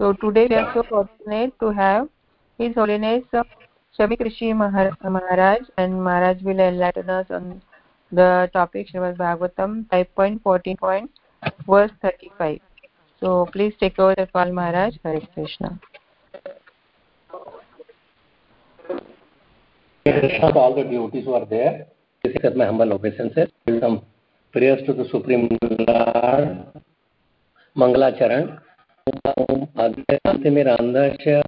[0.00, 2.08] So today we are so fortunate to have
[2.56, 3.42] His Holiness uh,
[3.98, 7.60] Shamik Rishi Maharaj and Maharaj will enlighten us on
[8.10, 11.06] the topic Srimad Bhagavatam 5.14.
[11.66, 12.60] verse 35.
[13.20, 14.94] So please take over the call Maharaj.
[15.04, 15.78] Hare Krishna.
[20.06, 21.88] Krishna, all the devotees who are there,
[22.24, 23.50] this is my humble obeisances.
[23.68, 24.00] Some
[24.50, 26.82] prayers to the Supreme Lord.
[27.76, 28.60] Mangalacharan.
[29.08, 31.42] अग्निमिरान्धस्य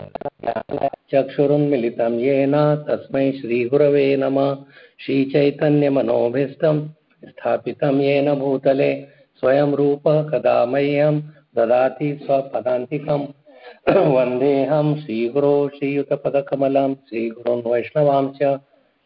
[1.13, 4.57] चक्षुरुन्मिलितं येन तस्मै श्रीगुरवे नमः।
[5.01, 6.89] श्रीचैतन्यमनोभीष्टं
[7.25, 9.07] स्थापितं येन भूतले
[9.39, 11.21] स्वयं रूपः कदा मह्यं
[11.57, 13.27] ददाति स्वपदान्तिकं
[14.15, 18.59] वन्देऽहं श्रीगुरो श्रीयुतपदकमलं, श्रीगुरुन् वैष्णवां च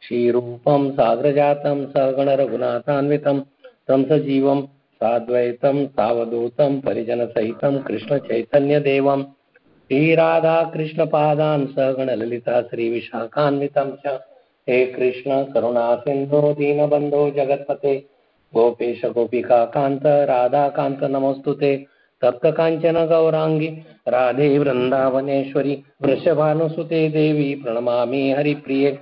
[0.03, 3.43] श्रीरूपं साग्रजातं सगणरघुनाथान्वितं
[3.89, 14.21] तं सजीवं साद्वैतं, सावधूतं, परिजनसहितं, कृष्णचैतन्यदेवं। श्रीराधाकृष्णपादान् सगणललिता श्रीविशाखान्वितं च।
[14.69, 18.07] हे कृष्ण करुणासिन्धो दीनबन्धो, जगत्पते।
[18.55, 21.87] गोपेश, गोपिका, कान्त, राधाकान्त नमोऽस्तु ते
[22.23, 28.99] तप्तकाञ्चन, गौराङ्गी, राधे वृन्दावनेश्वरी, वृषभानुसुते देवी, प्रणमामि हरिप्रिये।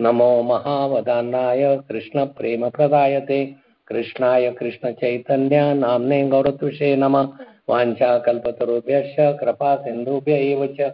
[0.00, 3.63] नमो महावदान्नाय कृष्णप्रेमप्रदायते
[3.94, 7.28] कृष्णाय कृष्णचैतन्य नाम्ने गौरतुषे नमः।
[7.68, 10.92] वाञ्छाकल्पतरुभ्यश्च कृपा सिन्धुभ्य एव च।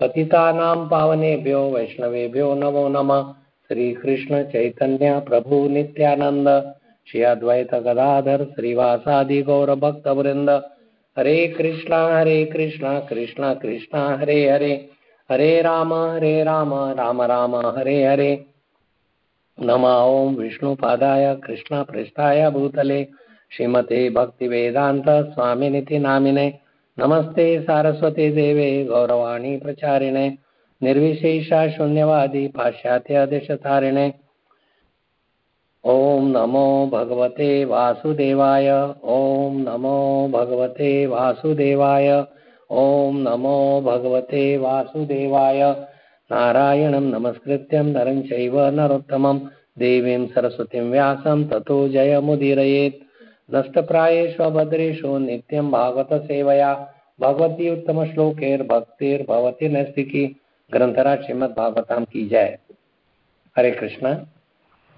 [0.00, 3.32] पतितानां पावनेभ्यो, वैष्णवेभ्यो नमो नमः।
[3.68, 6.74] श्रीकृष्ण चैतन्य प्रभु नित्यानंद
[7.10, 10.50] श्री अद्वैत गदाधर श्रीवासादि गौर भक्त वृंद
[11.18, 14.88] हरे कृष्णा हरे कृष्णा कृष्णा कृष्णा, हरे हरे।
[15.30, 18.44] हरे राम हरे राम राम राम, हरे हरे।
[19.64, 23.04] नम ओं विष्णुपादाय, कृष्णपृष्ठाय भूतले।
[23.56, 26.58] श्रीमते भक्तिवेदान्त स्वामिनिति नामिने
[26.98, 30.38] नमस्ते सारस्वती देवे, गौरवाणी प्रचारिणे।
[30.82, 34.12] निर्विशेषा शून्यवादी पाश्चात्य देशतारिणे
[35.84, 38.68] ॐ नमो भगवते वासुदेवाय।
[39.04, 42.24] ॐ नमो भगवते वासुदेवाय।
[42.70, 45.74] ॐ नमो भगवते वासुदेवाय।
[46.32, 49.38] नारायणं नमस्कृत्यं नरं चैव नरोत्तमं
[49.78, 53.02] देवीं सरस्वतीं व्यासं ततो जयमुदीरयेत्
[53.54, 56.72] नष्टप्रायेषु भद्रेषु नित्यं भागवतसेवया
[57.20, 60.26] भगवती उत्तमश्लोकैर्भक्तिर्भवति नैस्तिकी
[60.72, 62.56] ग्रंथराज श्रीमद भागवतम की जय
[63.56, 64.12] हरे Krishna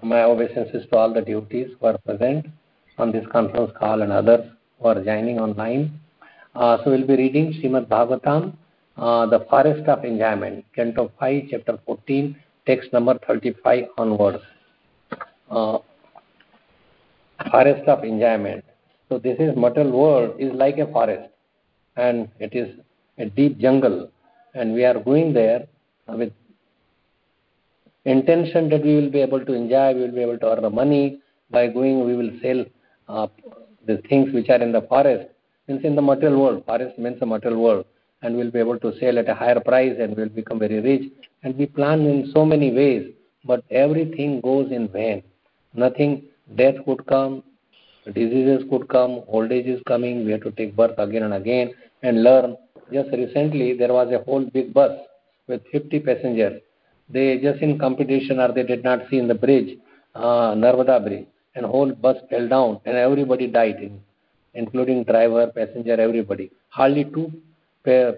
[0.03, 2.45] my obeisances to all the devotees who are present
[2.97, 4.45] on this conference call and others
[4.81, 5.99] who are joining online.
[6.55, 8.53] Uh, so we'll be reading Srimad Bhagavatam,
[8.97, 12.35] uh, the Forest of Enjoyment, Canto 5, Chapter 14,
[12.65, 14.43] text number 35 onwards.
[15.49, 15.77] Uh,
[17.51, 18.63] forest of Enjoyment.
[19.09, 21.29] So this is material world is like a forest
[21.95, 22.75] and it is
[23.17, 24.09] a deep jungle
[24.53, 25.67] and we are going there
[26.07, 26.33] with
[28.05, 30.69] intention that we will be able to enjoy, we will be able to earn the
[30.69, 31.19] money.
[31.51, 32.65] By going, we will sell
[33.07, 33.27] uh,
[33.85, 35.29] the things which are in the forest.
[35.67, 37.85] Means in the material world, forest means the material world,
[38.25, 41.11] and we'll be able to sell at a higher price and we'll become very rich.
[41.43, 43.11] And we plan in so many ways,
[43.45, 45.23] but everything goes in vain.
[45.73, 46.23] Nothing,
[46.55, 47.43] death could come,
[48.05, 51.73] diseases could come, old age is coming, we have to take birth again and again
[52.03, 52.57] and learn.
[52.91, 54.91] Just recently, there was a whole big bus
[55.47, 56.61] with 50 passengers
[57.09, 59.77] they just in competition or they did not see in the bridge,
[60.15, 63.99] uh, Narmada bridge, and whole bus fell down and everybody died, in,
[64.53, 66.51] including driver, passenger, everybody.
[66.69, 67.31] Hardly two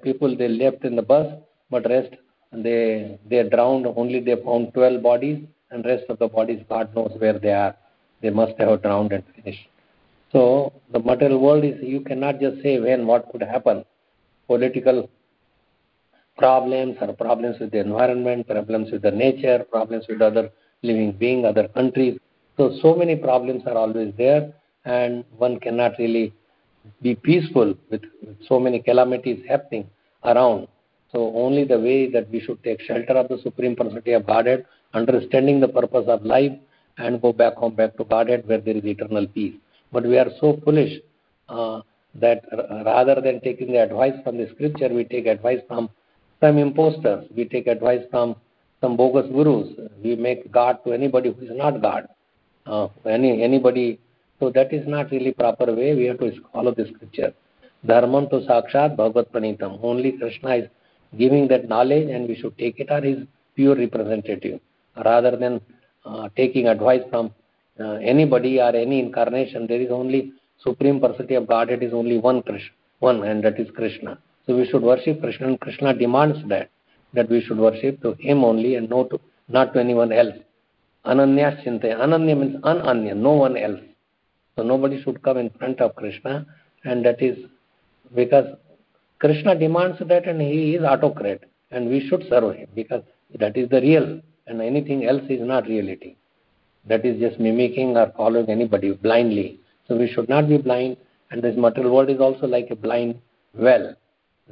[0.03, 1.27] people they left in the bus,
[1.69, 2.13] but rest
[2.51, 3.87] they they drowned.
[3.87, 5.39] Only they found 12 bodies,
[5.71, 7.75] and rest of the bodies God knows where they are.
[8.21, 9.67] They must have drowned and finished.
[10.31, 13.85] So the material world is you cannot just say when what could happen.
[14.47, 15.09] Political
[16.37, 20.49] problems or problems with the environment, problems with the nature, problems with other
[20.83, 22.19] living being, other countries.
[22.57, 24.53] So, so many problems are always there
[24.85, 26.33] and one cannot really
[27.01, 29.89] be peaceful with, with so many calamities happening
[30.23, 30.67] around.
[31.11, 34.65] So only the way that we should take shelter of the Supreme Personality of Godhead,
[34.93, 36.51] understanding the purpose of life
[36.97, 39.55] and go back home, back to Godhead where there is eternal peace.
[39.91, 40.99] But we are so foolish
[41.47, 41.81] uh,
[42.15, 42.43] that
[42.85, 45.89] rather than taking the advice from the scripture, we take advice from
[46.41, 47.25] some imposters.
[47.35, 48.35] We take advice from
[48.81, 49.69] some bogus gurus.
[50.03, 52.07] We make God to anybody who is not God.
[52.65, 53.99] Uh, any anybody.
[54.39, 55.95] So that is not really proper way.
[55.95, 57.33] We have to follow the scripture.
[57.85, 59.79] Dharman to sakshat bhagavat pranitam.
[59.83, 60.67] Only Krishna is
[61.17, 63.19] giving that knowledge and we should take it or his
[63.55, 64.59] pure representative
[65.05, 65.61] rather than
[66.05, 67.31] uh, taking advice from
[67.79, 69.67] uh, anybody or any incarnation.
[69.67, 73.67] There is only Supreme Personality of Godhead is only one Krishna, one and that is
[73.75, 74.17] Krishna.
[74.45, 76.69] So we should worship Krishna, and Krishna demands that
[77.13, 80.35] that we should worship to Him only and not to, not to anyone else.
[81.05, 81.97] Ananya Chintaya.
[81.99, 83.79] Ananya means unanya, no one else.
[84.57, 86.45] So nobody should come in front of Krishna,
[86.83, 87.37] and that is
[88.13, 88.47] because
[89.19, 93.03] Krishna demands that, and He is autocrat, and we should serve Him because
[93.39, 96.15] that is the real, and anything else is not reality.
[96.85, 99.59] That is just mimicking or following anybody blindly.
[99.87, 100.97] So we should not be blind,
[101.31, 103.21] and this material world is also like a blind
[103.53, 103.95] well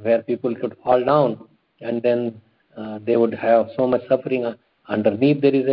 [0.01, 1.48] where people could fall down
[1.81, 2.42] and then
[2.78, 4.54] uh, they would have so much suffering.
[4.88, 5.68] Underneath there is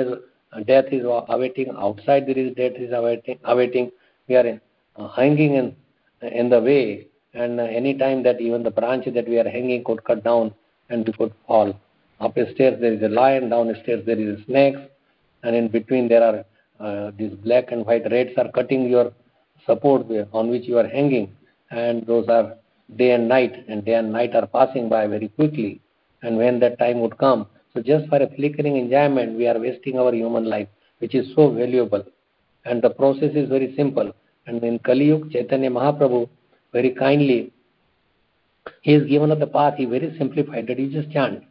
[0.53, 1.75] a death is awaiting.
[1.77, 3.39] Outside there is death is awaiting.
[3.45, 3.91] awaiting.
[4.29, 4.61] We are
[4.97, 5.77] uh, hanging in
[6.23, 9.83] in the way, and uh, any time that even the branch that we are hanging
[9.85, 10.55] could cut down
[10.91, 11.75] and we could fall.
[12.21, 14.77] Up a stairs there is a lion, down a stairs there is a snake,
[15.43, 16.45] and in between there are
[16.81, 19.13] uh, these black and white reds are cutting your
[19.67, 21.35] support on which you are hanging,
[21.71, 22.55] and those are
[22.97, 25.81] day and night, and day and night are passing by very quickly.
[26.23, 29.99] And when that time would come, so just for a flickering enjoyment, we are wasting
[29.99, 32.05] our human life, which is so valuable.
[32.65, 34.13] And the process is very simple.
[34.47, 36.29] And in Kali Yuga, Chaitanya Mahaprabhu,
[36.73, 37.53] very kindly,
[38.83, 39.75] he has given us the path.
[39.77, 40.79] He very simplified that.
[40.79, 41.45] You just chant.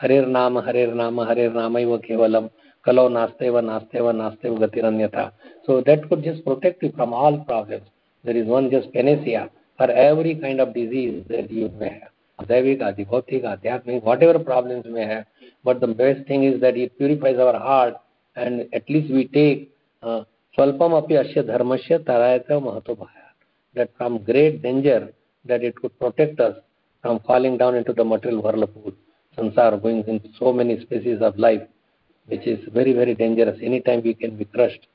[0.00, 2.50] Harer Nama, Harer Nama, Harer Nama Iva Kevalam,
[2.84, 5.32] Kalo Nasteva, Nasteva, Nasteva Gatiranyata.
[5.66, 7.86] So that could just protect you from all problems.
[8.24, 12.46] There is one just panacea for every kind of disease that you may have.
[12.46, 15.26] Adhaivik, Adhibhautik, Adhyatmik, whatever problems you may have.
[15.62, 17.94] But the best thing is that it purifies our heart
[18.36, 19.70] and at least we take
[20.02, 20.26] swalpam
[20.57, 23.07] api asya dharmasya tarayata mahato
[23.75, 25.13] That from great danger
[25.45, 26.55] that it could protect us
[27.01, 28.93] from falling down into the material whirlpool.
[29.37, 31.61] Sansar going into so many species of life,
[32.27, 33.57] which is very, very dangerous.
[33.61, 34.87] Anytime we can be crushed.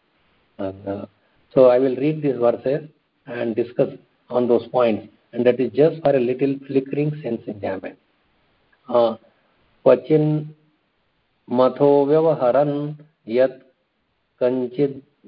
[0.59, 1.07] And, uh,
[1.55, 2.89] so I will read these verses
[3.27, 3.89] and discuss
[4.29, 7.99] on those points, and that is just for a little flickering sense enjoyment.
[8.89, 9.17] Uh,
[9.85, 10.29] क्वचिन्
[11.49, 12.77] मथो व्यवहरन्
[13.29, 13.61] यत्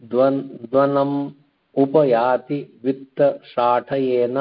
[0.00, 1.30] कञ्चित् द्वनम्
[1.76, 4.36] उपयाति वित्तशाठयेन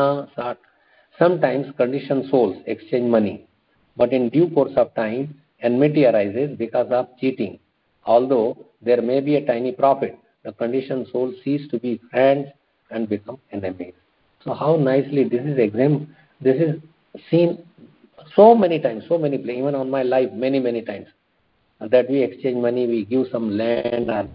[1.17, 3.47] Sometimes conditioned souls exchange money,
[3.95, 7.57] but in due course of time, enmity arises because of cheating.
[8.05, 12.47] Although there may be a tiny profit, the conditioned soul cease to be friends
[12.91, 13.93] and become enemies.
[14.43, 16.81] So how nicely this is exam this is
[17.31, 17.63] seen
[18.35, 21.07] so many times, so many places, even on my life, many, many times.
[21.79, 24.27] That we exchange money, we give some land or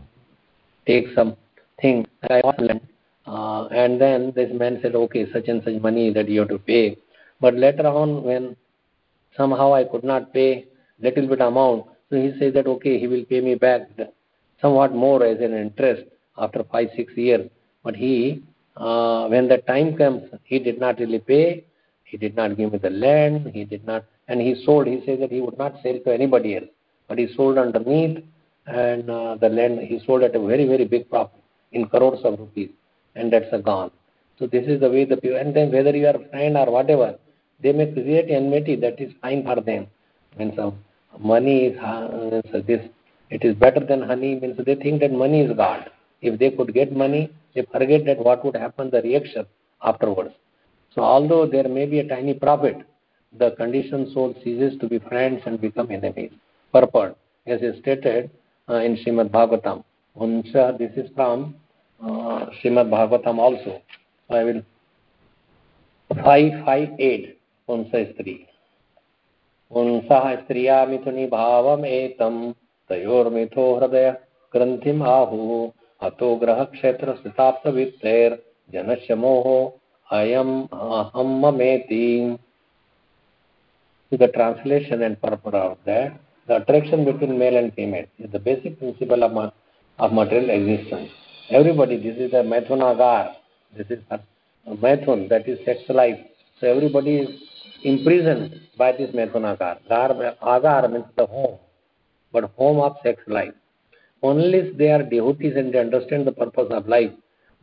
[0.85, 1.35] take some
[1.81, 2.81] thing, I want land.
[3.25, 6.59] Uh, and then this man said, okay, such and such money that you have to
[6.59, 6.97] pay.
[7.41, 8.55] But later on, when
[9.35, 10.67] somehow I could not pay
[10.99, 13.89] little bit amount, so he says that okay, he will pay me back
[14.61, 16.03] somewhat more as an interest
[16.37, 17.49] after five, six years.
[17.83, 18.43] But he
[18.77, 21.63] uh, when the time comes, he did not really pay,
[22.03, 25.21] he did not give me the land, he did not, and he sold, he said
[25.21, 26.67] that he would not sell to anybody else,
[27.07, 28.23] but he sold underneath,
[28.67, 31.41] and uh, the land he sold at a very, very big profit
[31.71, 32.69] in crores of rupees,
[33.15, 33.91] and that's gone.
[34.39, 37.17] So this is the way the people, and then whether you are friend or whatever,
[37.62, 39.88] they may create enmity that is fine for them.
[40.38, 40.79] Means some
[41.19, 42.81] money is uh, this,
[43.29, 45.89] it is better than honey, means they think that money is God.
[46.21, 49.45] If they could get money, they forget that what would happen, the reaction
[49.81, 50.33] afterwards.
[50.94, 52.77] So although there may be a tiny profit,
[53.38, 56.31] the conditioned soul ceases to be friends and become enemies.
[56.74, 58.31] Purport, as is stated
[58.69, 59.84] uh, in Srimad Bhagavatam.
[60.19, 61.55] Unsa, this is from
[62.01, 63.81] uh, Srimad Bhagavatam also.
[64.29, 64.62] I will.
[66.10, 68.45] 558 Hunsa स्त्री
[69.74, 72.53] पुंसः स्त्रियामिथुनि भावम् एतम्
[72.89, 74.07] तयोर्मिथो हृदय
[74.53, 75.72] ग्रन्थिम् आहुः
[76.07, 79.57] अतो ग्रहक्षेत्रस्थिताप्तवित्तेर्जनस्य मोहो
[80.12, 82.38] Ayam Ahamma Metim.
[84.12, 88.77] The translation and purport of that the attraction between male and female is the basic
[88.79, 89.33] principle of,
[90.03, 91.09] of material existence
[91.49, 93.33] everybody this is a methonagar
[93.77, 93.99] this is
[94.85, 96.19] methon that is sex life
[96.59, 97.29] so everybody is
[97.83, 100.11] imprisoned by this methonagar gar
[100.55, 101.57] agar means the home
[102.33, 103.55] but home of sex life
[104.29, 107.11] only they are devotees and they understand the purpose of life.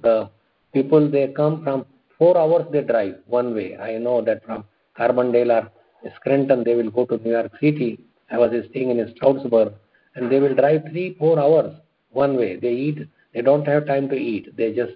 [0.02, 0.30] The
[0.72, 1.86] people they come from
[2.18, 3.76] four hours they drive one way.
[3.78, 4.64] I know that from
[4.98, 5.70] Carbondale or
[6.16, 7.98] Scranton they will go to New York City.
[8.32, 9.74] I was staying in Stroudsburg
[10.14, 11.74] and they will drive three, four hours
[12.10, 12.56] one way.
[12.56, 12.98] They eat,
[13.34, 14.56] they don't have time to eat.
[14.56, 14.92] They just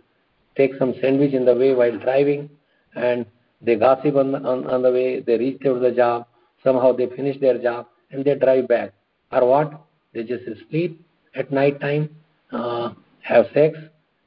[0.57, 2.49] take some sandwich in the way while driving
[2.95, 3.27] and
[3.61, 5.21] they gossip on the, on, on the way.
[5.21, 6.27] They reach to the job.
[6.65, 8.93] Somehow they finish their job and they drive back.
[9.33, 9.81] Or what?
[10.15, 12.09] They just sleep at night time,
[12.53, 12.91] uh,
[13.21, 13.77] have sex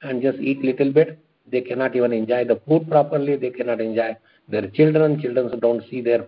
[0.03, 1.17] and just eat little bit.
[1.51, 3.35] They cannot even enjoy the food properly.
[3.35, 4.15] They cannot enjoy
[4.49, 6.27] their children, children don't see their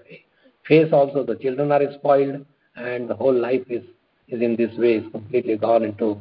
[0.68, 2.46] face also, the children are spoiled,
[2.76, 3.84] and the whole life is,
[4.28, 6.20] is in this way, is completely gone into,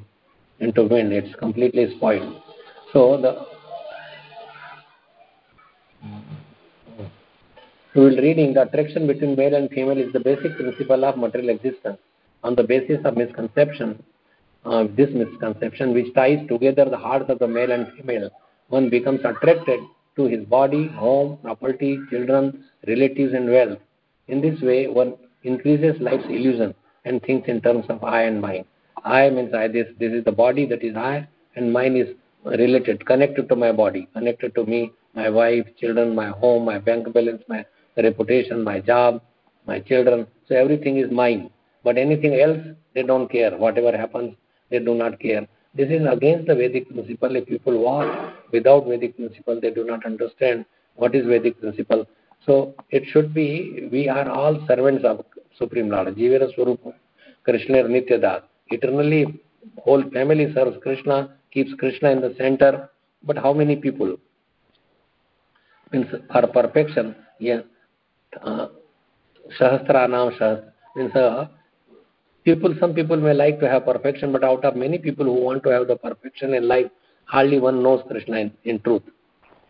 [0.59, 2.43] into wind, it's completely spoiled.
[2.93, 3.47] So the
[7.95, 11.51] we will reading the attraction between male and female is the basic principle of material
[11.51, 11.99] existence.
[12.45, 14.01] On the basis of misconception,
[14.65, 18.31] uh, this misconception which ties together the hearts of the male and female,
[18.69, 19.81] one becomes attracted
[20.17, 23.79] to his body, home, property, children, relatives, and wealth.
[24.29, 28.65] In this way, one increases life's illusion and thinks in terms of I and mine.
[29.05, 32.09] I means I, this, this is the body that is I, and mine is
[32.45, 37.13] related, connected to my body, connected to me, my wife, children, my home, my bank
[37.13, 37.65] balance, my
[37.97, 39.23] reputation, my job,
[39.67, 40.27] my children.
[40.49, 41.51] So everything is mine.
[41.83, 42.61] But anything else,
[42.95, 43.57] they don't care.
[43.57, 44.37] Whatever happens,
[44.71, 45.47] they do not care.
[45.75, 47.37] This is against the Vedic principle.
[47.37, 50.67] If people walk without Vedic principle, they do not understand
[50.97, 52.07] what is Vedic principle.
[52.47, 55.25] So it should be, we are all servants of
[55.59, 56.95] Supreme Lord, Jivira Swarupa,
[57.45, 58.43] Krishna Nityadat.
[58.69, 59.41] Eternally,
[59.79, 62.89] whole family serves Krishna, keeps Krishna in the center.
[63.23, 64.17] But how many people?
[65.93, 67.61] Means for perfection, yeah,
[68.43, 68.69] uh,
[69.61, 70.65] Sahasranam Sahasra.
[70.97, 71.49] Means uh,
[72.45, 75.63] people, some people may like to have perfection, but out of many people who want
[75.65, 76.87] to have the perfection in life,
[77.25, 79.03] hardly one knows Krishna in, in truth.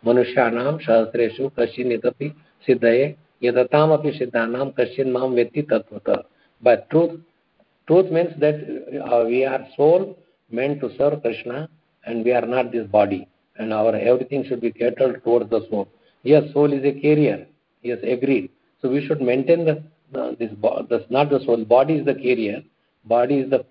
[0.05, 2.35] Manushanam Sahasreshu Kashinitapi
[2.67, 6.25] siddhaye yadatam api siddhanam kashin mam vetti tattvata.
[6.63, 7.21] But truth,
[7.87, 8.57] truth means that
[9.11, 10.17] uh, we are soul
[10.51, 11.69] meant to serve Krishna
[12.05, 13.29] and we are not this body.
[13.57, 15.89] And our everything should be catered towards the soul.
[16.23, 17.47] Yes, soul is a carrier.
[17.83, 18.51] Yes, agreed.
[18.81, 19.83] So we should maintain the,
[20.39, 20.51] this,
[20.89, 21.65] this not the soul.
[21.65, 22.63] Body is the carrier.
[23.05, 23.65] Body is the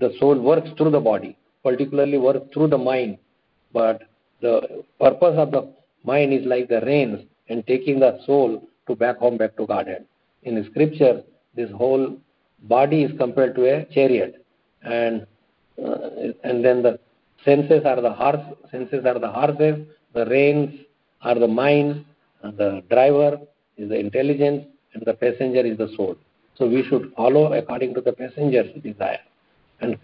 [0.00, 3.18] the soul works through the body, particularly works through the mind.
[3.72, 4.02] But
[4.40, 5.72] the purpose of the
[6.04, 10.04] mind is like the rains and taking the soul to back home back to godhead
[10.42, 11.22] in scripture
[11.54, 12.16] this whole
[12.62, 14.44] body is compared to a chariot
[14.82, 15.26] and
[15.84, 16.08] uh,
[16.44, 16.98] and then the
[17.44, 19.76] senses are the horse senses are the horses
[20.12, 20.72] the reins
[21.22, 22.04] are the mind
[22.52, 23.40] the driver
[23.76, 26.16] is the intelligence and the passenger is the soul.
[26.56, 29.20] So we should follow according to the passenger's desire.
[29.80, 29.96] And,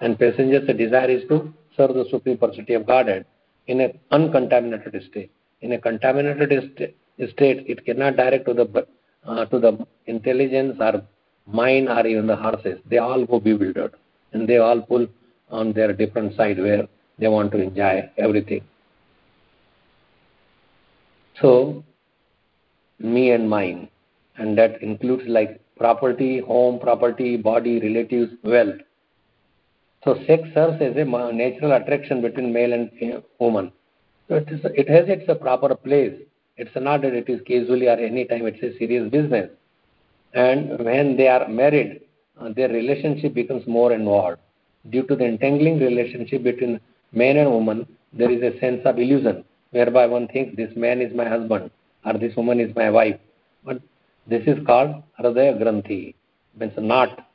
[0.00, 3.26] and passenger's desire is to serve the supreme personality of Godhead
[3.66, 5.30] in an uncontaminated state.
[5.60, 6.94] In a contaminated
[7.32, 8.86] state, it cannot direct to the
[9.26, 11.02] uh, to the intelligence or
[11.46, 12.78] mind or even the horses.
[12.88, 13.94] They all go bewildered
[14.32, 15.06] and they all pull
[15.50, 16.86] on their different side where
[17.18, 18.62] they want to enjoy everything.
[21.40, 21.84] So
[22.98, 23.88] me and mine
[24.36, 28.80] and that includes like property home property body relatives wealth
[30.04, 32.90] so sex serves as a natural attraction between male and
[33.38, 33.72] woman
[34.28, 36.14] so it, is, it has its a proper place
[36.56, 39.50] it's not that it is casually or any time it's a serious business
[40.34, 42.00] and when they are married
[42.40, 44.38] uh, their relationship becomes more involved
[44.90, 46.80] due to the entangling relationship between
[47.12, 51.14] man and woman there is a sense of illusion whereby one thinks this man is
[51.14, 51.70] my husband
[52.04, 53.18] or this woman is my wife.
[53.64, 53.80] But
[54.26, 56.14] this is called Hridaya Granthi,
[56.58, 57.26] means knot,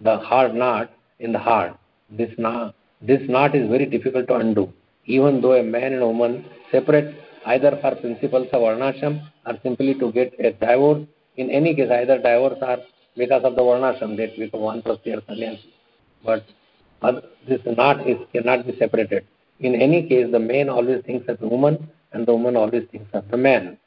[0.00, 1.76] the hard knot in the heart.
[2.10, 4.72] This knot, this knot is very difficult to undo.
[5.16, 7.08] Even though a man and a woman separate
[7.46, 9.14] either for principles of varnashram
[9.46, 11.02] or simply to get a divorce,
[11.36, 12.78] in any case either divorce or
[13.16, 15.72] because of the varnashram that become one plus year sannyasi.
[16.24, 16.44] But
[17.48, 19.24] this knot is cannot be separated.
[19.60, 23.10] In any case, the man always thinks of the woman and the woman always thinks
[23.12, 23.78] of the man.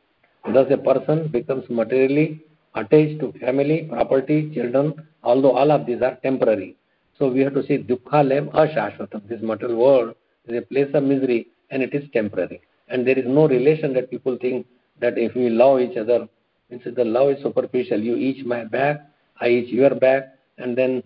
[0.54, 2.42] Thus, a person becomes materially
[2.74, 6.76] attached to family, property, children, although all of these are temporary.
[7.20, 9.28] So we have to say dukkha lem ashashvatam.
[9.30, 10.16] This material world
[10.50, 12.62] a place of misery and it is temporary.
[12.88, 14.66] And there is no relation that people think
[15.00, 16.28] that if we love each other,
[16.70, 18.00] means the love is superficial.
[18.00, 19.02] You each my back,
[19.40, 21.04] I each your back, and then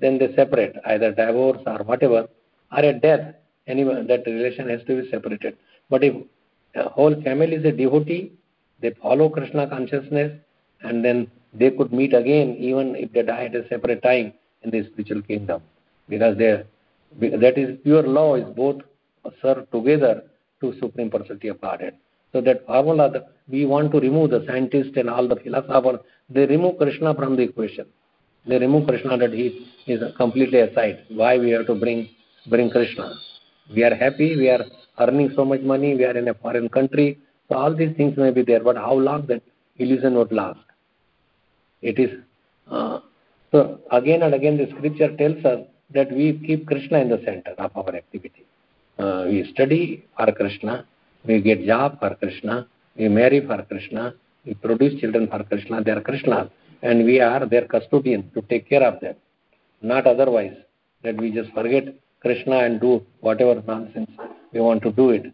[0.00, 2.28] then they separate, either divorce or whatever,
[2.76, 3.34] or a death.
[3.66, 5.56] Anyway, that relation has to be separated.
[5.88, 6.14] But if
[6.74, 8.32] a whole family is a devotee,
[8.80, 10.32] they follow Krishna consciousness
[10.82, 14.70] and then they could meet again even if they die at a separate time in
[14.70, 15.62] the spiritual kingdom
[16.08, 16.62] because they
[17.20, 18.82] that is pure law is both
[19.42, 20.22] served together
[20.60, 21.94] to supreme personality of Godhead.
[22.32, 26.46] So that formula that we want to remove the scientists and all the philosophers, they
[26.46, 27.86] remove Krishna from the equation.
[28.46, 31.04] They remove Krishna that he is completely aside.
[31.08, 32.10] Why we have to bring
[32.48, 33.14] bring Krishna?
[33.74, 34.64] We are happy, we are
[34.98, 38.30] earning so much money, we are in a foreign country, so all these things may
[38.30, 39.42] be there, but how long that
[39.76, 40.58] illusion would last?
[41.82, 42.10] It is
[42.70, 43.00] uh,
[43.52, 45.60] so again and again the scripture tells us
[45.92, 48.44] that we keep Krishna in the center of our activity.
[48.98, 50.86] Uh, we study for Krishna,
[51.24, 52.66] we get job for Krishna,
[52.98, 54.14] We marry for Krishna.
[54.44, 55.82] We produce children for Krishna.
[55.84, 56.50] They are Krishna.
[56.82, 59.14] And we are their custodian to take care of them.
[59.82, 60.56] Not otherwise.
[61.04, 64.10] That we just forget Krishna and do whatever nonsense
[64.52, 65.32] we want to do it.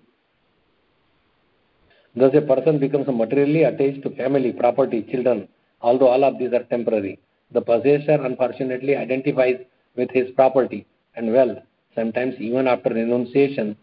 [2.14, 5.48] Thus, a person becomes materially attached to family, property, children,
[5.80, 7.18] although all of these are temporary.
[7.50, 9.56] The possessor, unfortunately, identifies
[9.96, 10.86] with his property
[11.16, 11.58] and wealth.
[11.94, 13.76] Sometimes, even after renunciation,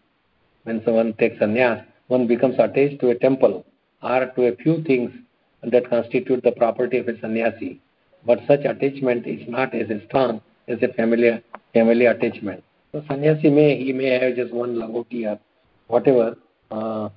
[0.64, 3.64] when someone takes sannyas, one becomes attached to a temple
[4.02, 5.10] or to a few things
[5.62, 7.80] that constitute the property of a sannyasi.
[8.26, 11.42] But such attachment is not as strong as a family,
[11.72, 12.62] family attachment.
[12.92, 15.38] So sannyasi may he may have just one langoti or
[15.86, 16.36] whatever,
[16.70, 17.08] uh,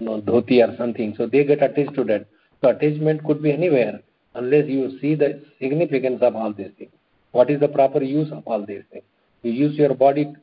[0.00, 1.14] no, dhoti or something.
[1.16, 2.26] So they get attached to that.
[2.60, 4.00] So attachment could be anywhere
[4.34, 6.92] unless you see the significance of all these things.
[7.31, 9.03] What is the proper use of all these things?
[9.43, 10.33] You use your body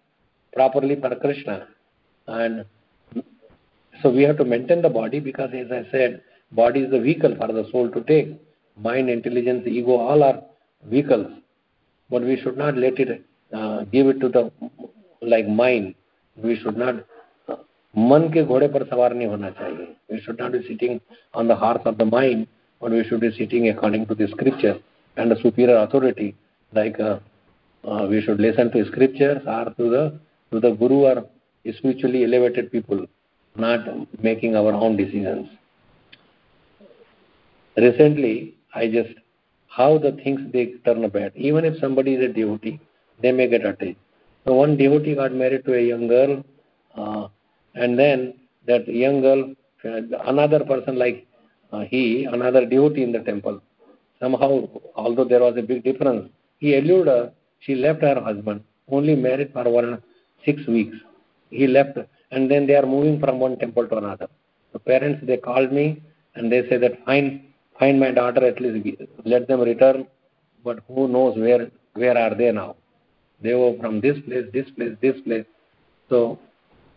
[0.53, 1.67] properly for Krishna.
[2.27, 2.65] And
[4.03, 6.23] so we have to maintain the body because as I said,
[6.53, 8.41] body is the vehicle for the soul to take.
[8.77, 10.43] Mind, intelligence, ego, all are
[10.85, 11.33] vehicles.
[12.11, 14.51] But we should not let it uh, give it to the
[15.23, 15.95] like mind.
[16.37, 17.05] We should not
[17.97, 20.99] मन के घोड़े पर सवार नहीं होना चाहिए we should not be sitting
[21.39, 22.47] on the horse of the mind
[22.81, 24.73] but we should be sitting according to the scripture
[25.17, 26.35] and the superior authority
[26.74, 27.20] like uh,
[27.88, 30.20] uh, we should listen to scriptures or to the
[30.52, 31.26] to the guru or
[31.78, 33.06] spiritually elevated people
[33.56, 33.82] not
[34.24, 35.48] making our own decisions.
[37.78, 39.14] Recently i just
[39.68, 41.32] how the things they turn bad.
[41.36, 42.80] Even if somebody is a devotee
[43.22, 43.98] they may get attached
[44.46, 46.44] so one devotee got married to a young girl
[46.96, 47.28] uh,
[47.76, 48.34] and then
[48.68, 51.28] that young girl, another person like
[51.72, 53.62] uh, he, another devotee in the temple,
[54.20, 59.16] somehow, although there was a big difference, he allured her, she left her husband, only
[59.16, 60.02] married for one
[60.46, 60.96] six weeks.
[61.50, 61.98] He left,
[62.32, 64.28] and then they are moving from one temple to another.
[64.74, 66.02] The parents, they called me,
[66.36, 67.42] and they said that find,
[67.80, 70.08] find my daughter at least, let them return,
[70.64, 72.76] but who knows where, where are they now?
[73.42, 75.46] They were from this place, this place, this place.
[76.10, 76.40] So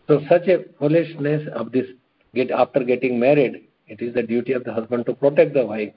[0.09, 1.87] so such a foolishness of this
[2.35, 5.93] get after getting married, it is the duty of the husband to protect the wife.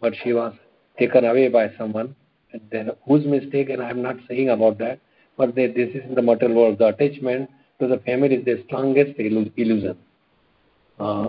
[0.00, 0.54] But she was
[0.98, 2.16] taken away by someone,
[2.70, 5.00] then whose mistake, and I am not saying about that,
[5.36, 6.78] but they, this is in the material world.
[6.78, 9.96] The attachment to the family is the strongest illusion.
[10.98, 11.28] Uh,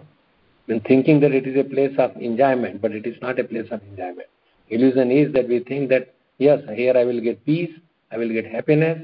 [0.70, 3.68] and thinking that it is a place of enjoyment, but it is not a place
[3.72, 4.28] of enjoyment.
[4.70, 7.72] Illusion is that we think that, yes, here I will get peace,
[8.12, 9.00] I will get happiness,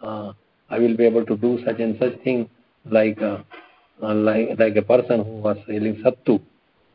[0.00, 0.32] uh,
[0.70, 2.48] I will be able to do such and such thing
[2.90, 3.38] like uh,
[4.02, 6.40] uh, like like a person who was selling sattu.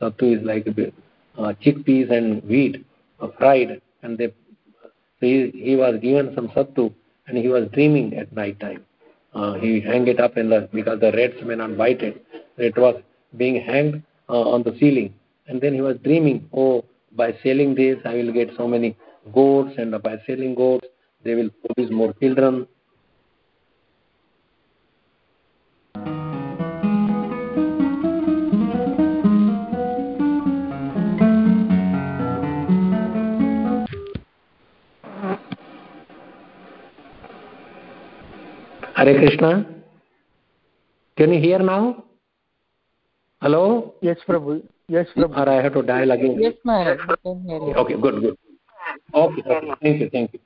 [0.01, 2.85] Sattu is like uh, chickpeas and wheat
[3.19, 4.33] uh, fried, and they
[5.23, 6.93] so he, he was given some sattu
[7.27, 8.81] and he was dreaming at night time.
[9.33, 12.25] Uh, he hang it up in the because the rats may not bite it.
[12.57, 12.95] It was
[13.37, 15.13] being hanged uh, on the ceiling,
[15.47, 16.49] and then he was dreaming.
[16.53, 16.83] Oh,
[17.13, 18.97] by selling this, I will get so many
[19.33, 20.87] goats, and by selling goats,
[21.23, 22.67] they will produce more children,
[39.03, 39.65] Hare Krishna.
[41.17, 42.05] Can you hear now?
[43.41, 43.95] Hello?
[44.01, 44.63] Yes, Prabhu.
[44.87, 45.37] Yes, Prabhu.
[45.37, 46.37] Or I have to dial again?
[46.39, 47.01] Yes, Maharaj.
[47.81, 48.37] Okay, good, good.
[49.13, 49.73] Okay, okay.
[49.81, 50.39] Thank you, thank you.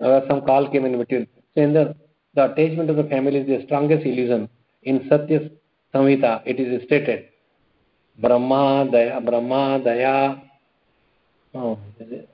[0.00, 1.26] Uh, some call came in between.
[1.56, 1.96] So in the,
[2.34, 4.48] the attachment of the family is the strongest illusion.
[4.84, 5.50] In Satya
[5.92, 7.30] Samhita, it is stated,
[8.16, 10.40] Brahma, Daya, Brahma, Daya.
[11.52, 12.28] Oh, is it?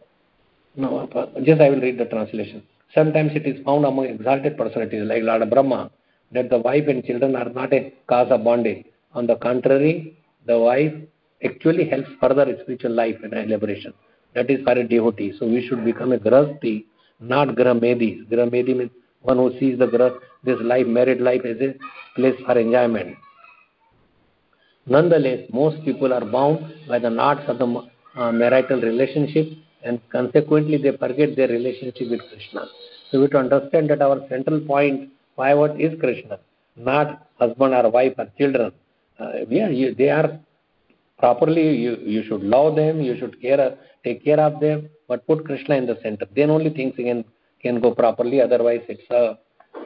[0.77, 1.09] No,
[1.43, 2.63] just I will read the translation.
[2.95, 5.91] Sometimes it is found among exalted personalities like Lord Brahma
[6.33, 8.85] that the wife and children are not a cause of bondage.
[9.15, 10.93] On the contrary, the wife
[11.45, 13.93] actually helps further spiritual life and elaboration.
[14.35, 15.35] That is for a devotee.
[15.39, 16.87] So we should become a grahasti,
[17.21, 18.29] not grahamedi.
[18.31, 18.91] Grahamedi means
[19.23, 20.13] one who sees the grah,
[20.45, 21.75] this life, married life as a
[22.15, 23.17] place for enjoyment.
[24.87, 29.47] Nonetheless, most people are bound by the knots of the uh, marital relationship
[29.89, 32.63] and consequently they forget their relationship with Krishna.
[33.09, 36.39] So we have to understand that our central point, pivot is Krishna,
[36.77, 38.73] not husband or wife or children.
[39.19, 40.39] Uh, yeah, they are
[41.19, 45.45] properly, you, you should love them, you should care, take care of them, but put
[45.45, 46.27] Krishna in the center.
[46.37, 47.25] Then only things can,
[47.63, 49.35] can go properly, otherwise it's uh,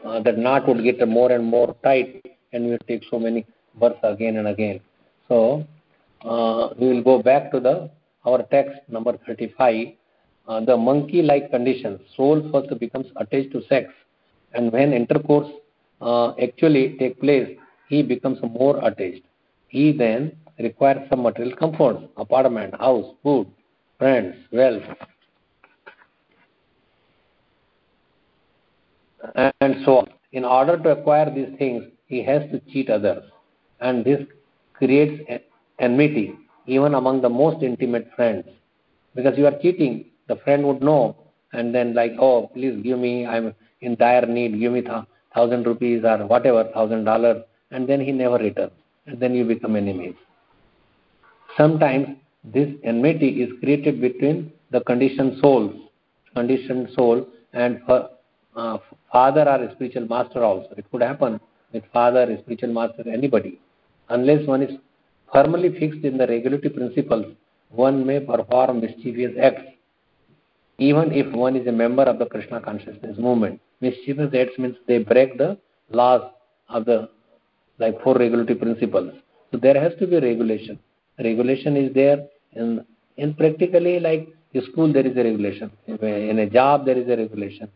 [0.07, 3.47] uh, that knot would get more and more tight and we take so many
[3.79, 4.81] births again and again.
[5.29, 5.67] So
[6.25, 7.91] uh, we will go back to the
[8.25, 9.89] our text number 35,
[10.49, 13.93] uh, the monkey-like condition, soul first becomes attached to sex,
[14.55, 15.51] and when intercourse
[16.01, 17.57] uh, actually take place,
[17.89, 19.23] he becomes more attached.
[19.69, 23.47] he then requires some material comforts, apartment, house, food,
[23.99, 24.83] friends, wealth.
[29.61, 30.09] And so on.
[30.33, 33.25] In order to acquire these things, he has to cheat others.
[33.81, 34.21] And this
[34.75, 35.23] creates
[35.79, 36.35] enmity
[36.67, 38.45] even among the most intimate friends.
[39.15, 41.17] Because you are cheating, the friend would know
[41.53, 44.83] and then like, oh, please give me, I'm in dire need, give me
[45.35, 48.73] thousand rupees or whatever, thousand dollars, and then he never returns.
[49.07, 50.15] And then you become enemies.
[51.57, 55.75] Sometimes this enmity is created between the conditioned souls,
[56.35, 58.79] conditioned soul and uh,
[59.13, 60.69] father or spiritual master also.
[60.77, 61.41] It could happen
[61.73, 63.61] with father, spiritual master, anybody.
[64.09, 64.79] Unless one is
[65.33, 67.27] firmly fixed in the regulative principles,
[67.71, 69.63] one may perform mischievous acts,
[70.79, 73.61] even if one is a member of the Krishna consciousness movement.
[73.81, 75.59] Mischievous acts means they break the
[75.91, 76.23] laws
[76.69, 77.09] of the
[77.79, 79.13] like four regulative principles.
[79.51, 80.79] So there has to be regulation.
[81.19, 82.85] Regulation is there in
[83.17, 85.71] in practically like in school there is a regulation.
[85.87, 87.69] In a job there is a regulation.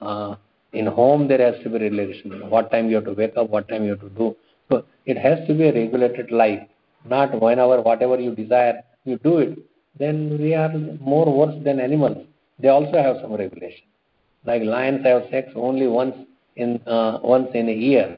[0.00, 0.36] Uh,
[0.72, 2.48] in home there has to be regulation.
[2.48, 4.36] What time you have to wake up, what time you have to do.
[4.70, 6.60] So it has to be a regulated life
[7.04, 9.58] not whenever whatever you desire you do it
[9.98, 10.72] then we are
[11.12, 12.18] more worse than animals.
[12.58, 13.84] They also have some regulation.
[14.44, 16.16] Like lions have sex only once
[16.56, 18.16] in uh, once in a year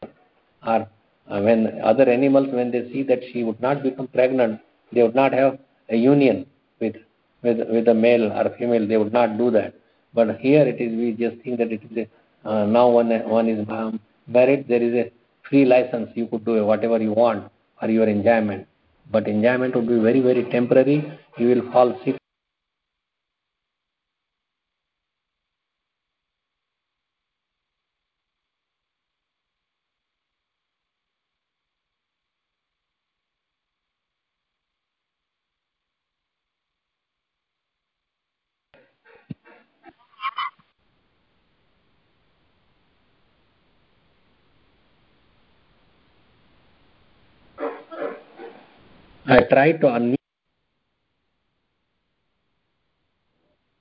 [0.66, 0.86] or
[1.28, 4.60] uh, when other animals when they see that she would not become pregnant
[4.92, 5.58] they would not have
[5.90, 6.46] a union
[6.80, 6.96] with
[7.42, 9.74] with with a male or female they would not do that.
[10.14, 13.48] But here it is we just think that it is a, uh, now one one
[13.48, 13.66] is
[14.26, 15.10] married there is a
[15.48, 18.66] free license you could do whatever you want for your enjoyment
[19.12, 20.98] but enjoyment would be very, very temporary.
[21.38, 22.21] You will fall sick.
[49.32, 50.16] I tried to unmute.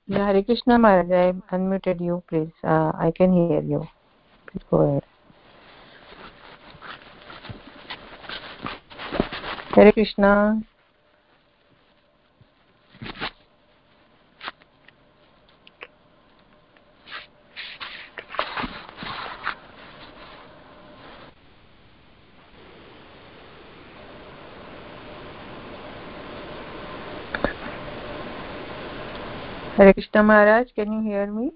[0.06, 2.52] Yeah, Hare Krishna Maharaj, I unmuted you, please.
[2.64, 3.86] Uh, I can hear you.
[4.46, 5.04] Please go ahead.
[9.74, 10.62] Hare Krishna.
[29.82, 31.50] Hare Krishna Maharaj, can you hear me?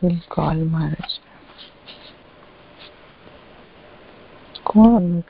[0.00, 1.18] We'll call Maharaj.
[4.64, 5.24] Go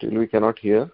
[0.00, 0.90] still we cannot hear.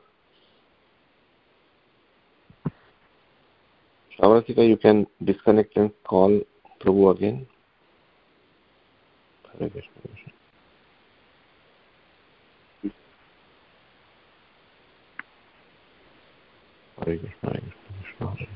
[4.19, 6.41] Shavatika, you can disconnect and call
[6.81, 7.47] Prabhu again.
[9.59, 9.91] Hare Krishna.
[17.05, 17.61] Hare Krishna,
[18.19, 18.56] Hare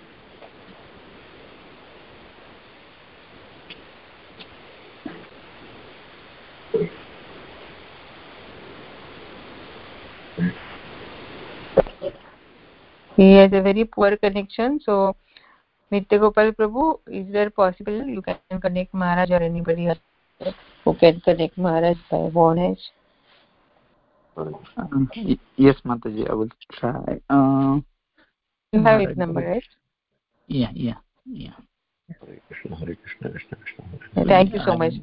[13.21, 14.79] He has a very poor connection.
[14.83, 15.15] So,
[15.91, 21.21] Nitya Gopal Prabhu, is there possible you can connect Maharaj or anybody else who can
[21.21, 22.75] connect Maharaj by phone
[24.35, 25.11] Um,
[25.55, 27.21] yes, Mataji, I will try.
[27.29, 27.81] Uh,
[28.73, 29.63] you have his number, right?
[30.47, 31.53] Yeah, yeah, yeah.
[32.07, 34.25] Hare Krishna, Hare Krishna, Krishna Krishna.
[34.25, 34.93] Thank you so much.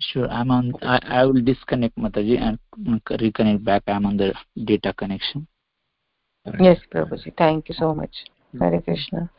[0.00, 0.74] Sure, I'm on.
[0.82, 2.58] I, I will disconnect Mataji and
[3.08, 3.84] reconnect back.
[3.86, 4.34] I'm on the
[4.66, 5.46] data connection.
[6.60, 7.36] Yes, Prabhuji.
[7.36, 8.14] Thank you so much.
[8.58, 9.30] Hare Krishna.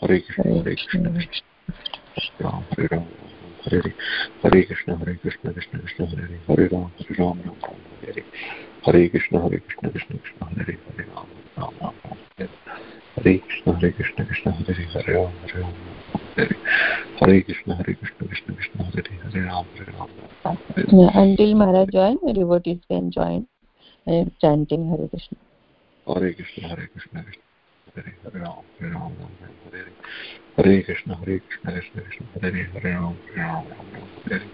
[0.00, 1.10] Hare Krishna, Hare Krishna,
[2.40, 3.06] Ram, Hare Ram,
[3.64, 3.94] Hare Hare,
[4.42, 8.12] Hare Krishna, Hare Krishna, Krishna Krishna, Hare Hare, Hare Ram, Hare Ram, Ram Ram, Hare
[8.12, 8.24] Hare,
[8.84, 11.94] Hare Krishna, Hare Krishna, Krishna Krishna, Hare Hare, Hare Ram, Ram Ram,
[12.36, 12.48] Hare
[13.16, 15.74] Hare Krishna, Hare Krishna, Krishna Hare Hare, Hare Ram, Hare Ram,
[16.36, 16.56] Hare
[17.20, 21.54] Hare Krishna, Hare Krishna, Krishna Krishna, Hare Hare, Hare Ram, Hare Ram, Hare Yeah, until
[21.54, 23.53] Maharaj join, devotees can join and chanting
[24.06, 25.38] Hare Krishna.
[26.06, 27.42] Hare Krishna, Hare Krishna, Krishna
[27.94, 29.92] Hare Hare Ram, Hare Ram, Ram Ram, Hare Hare.
[30.56, 34.38] Hare Krishna, Hare Krishna, Krishna Krishna, Hare Hare, Hare Ram, Hare Ram, Ram Ram, Hare
[34.38, 34.48] Hare.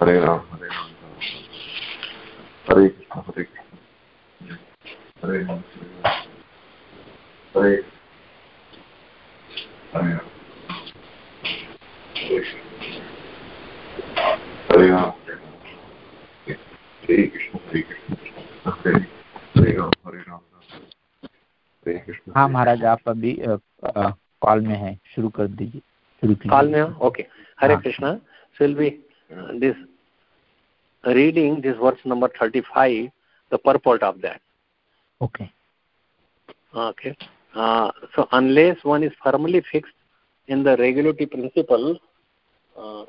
[0.00, 0.88] Hare Ram Hare Ram
[2.68, 4.54] Hare Krishna Hare Krishna.
[5.22, 5.58] Hare Ram
[7.54, 7.74] Hare
[9.94, 10.28] Hare Ram.
[14.70, 15.12] Hare Ram.
[17.02, 18.14] Hare Krishna Hare Krishna.
[18.66, 18.94] Hare
[19.58, 20.40] Hare Ram Hare Ram.
[21.86, 25.80] Hare Krishna हाँ महाराज आप अभी call में है। शुरू कर दीजिए।
[26.22, 27.26] शुरू call में ओके।
[27.58, 28.14] हरे हाँ। कृष्ण
[28.58, 28.88] सिल्वी
[29.30, 29.74] हाँ। This
[31.06, 33.10] reading this verse number 35,
[33.50, 34.40] the purport of that.
[35.20, 35.50] Okay.
[36.74, 37.16] Okay.
[37.54, 39.92] Uh, so unless one is firmly fixed
[40.46, 41.98] in the regulative principle,
[42.78, 43.04] uh,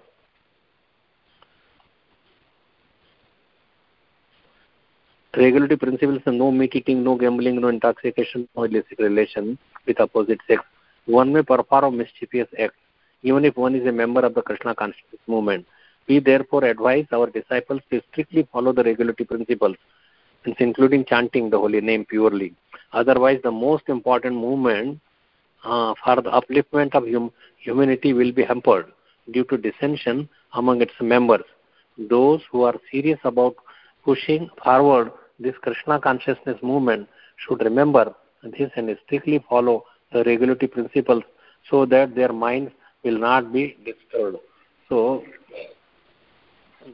[5.38, 10.40] regulative principles are no meat eating, no gambling, no intoxication, no illicit relation with opposite
[10.48, 10.64] sex.
[11.06, 12.76] One may perform mischievous acts,
[13.22, 15.66] even if one is a member of the Krishna consciousness movement.
[16.12, 19.78] We therefore advise our disciples to strictly follow the regulative principles,
[20.60, 22.54] including chanting the holy name purely.
[22.94, 25.00] Otherwise, the most important movement
[25.64, 28.88] uh, for the upliftment of hum- humanity will be hampered
[29.32, 31.44] due to dissension among its members.
[31.98, 33.56] Those who are serious about
[34.04, 41.24] pushing forward this Krishna consciousness movement should remember this and strictly follow the regulative principles
[41.70, 42.72] so that their minds
[43.04, 44.38] will not be disturbed.
[44.90, 45.24] So,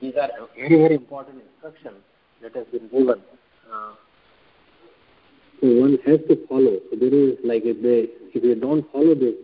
[0.02, 1.97] these are very, very important instructions
[2.41, 3.21] that has been given.
[3.71, 3.93] Uh,
[5.60, 6.78] so one has to follow.
[6.89, 9.36] So there is like if they if we don't follow this,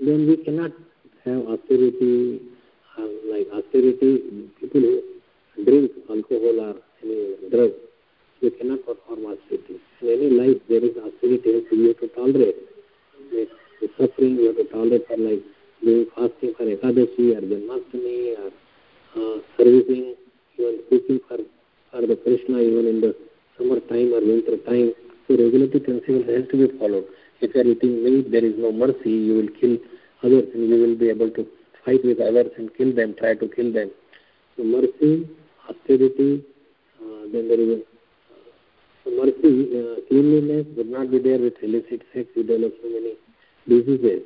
[0.00, 0.72] then we cannot
[1.24, 2.40] have austerity.
[2.98, 7.70] Uh, like austerity, people who drink alcohol or any drug,
[8.40, 9.76] they cannot perform austerity.
[10.00, 11.64] In any life, there is austerity.
[11.68, 12.56] So you have to tolerate
[13.30, 13.48] the,
[13.80, 14.36] the suffering.
[14.36, 15.42] You have to tolerate for like
[15.84, 18.50] doing fasting for Ekadashi or Janmashtami or
[19.16, 20.14] uh, servicing,
[20.58, 21.38] even cooking for
[21.90, 23.14] for the Krishna even in the
[23.58, 24.92] summer time or winter time.
[25.28, 27.04] So regulative principle has to be followed.
[27.40, 29.10] If you are eating meat, there is no mercy.
[29.10, 29.76] You will kill
[30.22, 31.46] others and you will be able to
[31.84, 33.90] fight with others and kill them, try to kill them.
[34.56, 35.28] So mercy,
[35.70, 36.42] austerity,
[37.00, 37.82] uh, then there is a
[39.04, 42.26] so mercy, uh, cleanliness would not be there with illicit sex.
[42.34, 43.14] You develop so many
[43.68, 44.22] diseases,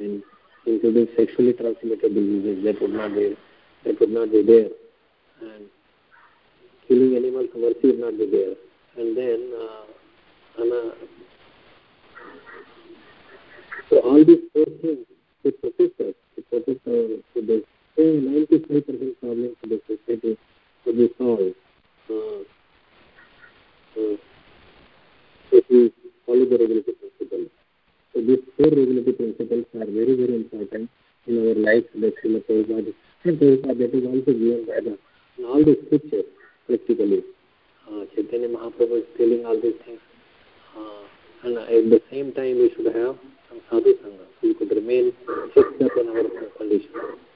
[0.00, 0.22] and
[0.64, 3.36] including sexually transmitted diseases that would not be
[3.84, 4.68] that would not be there.
[5.42, 5.64] And
[6.86, 8.54] killing animals, mercy would not be there.
[8.96, 10.94] And then, uh, and, uh,
[13.90, 15.04] so all these four things
[15.42, 16.14] it protect us.
[16.36, 17.64] It protects our so the
[17.98, 20.38] ninety-five percent problems of the society
[20.84, 21.54] could be solved.
[22.08, 22.42] Uh,
[23.98, 24.16] uh,
[25.52, 25.92] if we
[26.24, 27.48] follow the regulative principles.
[28.14, 30.88] So these four regulative principles are very, very important
[31.26, 31.84] in our life.
[32.00, 34.98] That Srila Prabhupada, and Prabhupada that is also given by the
[35.38, 36.24] in all the scriptures
[36.66, 37.22] practically.
[37.88, 40.00] Uh, Chaitanya Mahaprabhu is telling all these things.
[40.76, 41.04] Uh,
[41.44, 43.16] and at the same time we should have
[43.48, 44.24] some sadhu sangha.
[44.40, 45.12] So we could remain
[45.54, 46.24] fixed up in our
[46.56, 46.90] condition.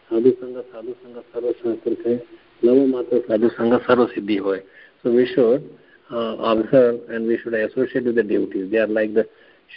[0.08, 2.22] Sadhu sangha, sadhu sangha, sarva shastra hai.
[2.62, 4.60] Lava matra sadhu sangha, sarva siddhi hoy.
[5.02, 5.68] So we should
[6.10, 6.36] uh,
[7.96, 8.70] associate with the devotees.
[8.70, 9.28] They are like the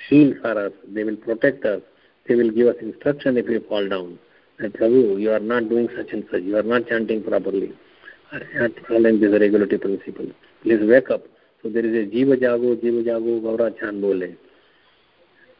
[0.07, 0.71] shield for us.
[0.87, 1.81] They will protect us.
[2.27, 4.19] they will give us instruction if we fall down.
[4.59, 6.41] And Prabhu, you are not doing such and such.
[6.43, 7.73] You are not chanting properly.
[8.31, 10.27] Are not following this regulatory principle.
[10.63, 11.23] Please wake up.
[11.63, 14.35] So there is a Jiva Jago, Jiva Jago, Gaura Chan Bole.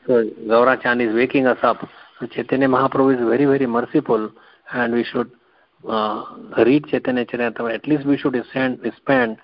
[0.06, 1.78] So Gaura Chan is waking us up.
[2.20, 4.32] So Chaitanya Mahaprabhu is very, very merciful
[4.72, 5.32] and we should
[5.88, 6.24] uh,
[6.58, 7.74] read Chaitanya Charitamrita.
[7.74, 9.38] At least we should spend, spend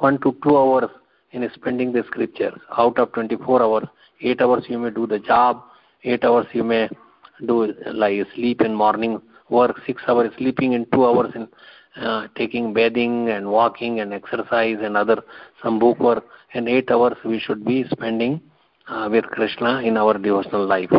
[0.00, 0.90] one to two hours
[1.36, 2.58] in spending the scriptures.
[2.76, 3.86] Out of 24 hours,
[4.20, 5.62] 8 hours you may do the job,
[6.02, 6.88] 8 hours you may
[7.46, 9.20] do like sleep in morning
[9.50, 11.48] work, 6 hours sleeping and 2 hours in
[11.96, 15.22] uh, taking bathing and walking and exercise and other
[15.62, 18.40] some book work and 8 hours we should be spending
[18.88, 20.90] uh, with Krishna in our devotional life.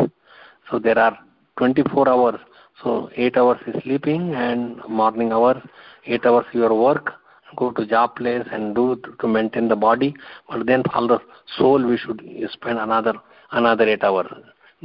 [0.70, 1.18] So there are
[1.56, 2.40] 24 hours.
[2.82, 5.62] So 8 hours is sleeping and morning hours,
[6.06, 7.12] 8 hours your work,
[7.56, 10.14] go to job place and do to, to maintain the body.
[10.48, 11.18] But then for the
[11.56, 13.14] soul we should spend another
[13.52, 14.32] another 8 hours.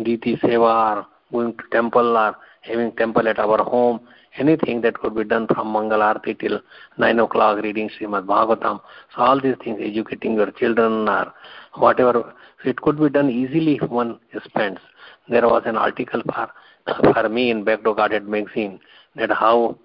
[0.02, 4.00] Deity Seva or going to temple or having temple at our home,
[4.38, 6.62] anything that could be done from Mangal Arti till
[6.98, 8.82] 9 o'clock reading Srimad Bhagavatam.
[9.16, 11.34] So all these things, educating your children or
[11.76, 14.80] whatever, it could be done easily if one spends.
[15.28, 16.50] There was an article for,
[17.14, 18.80] for me in Back to Godhead magazine
[19.16, 19.78] that how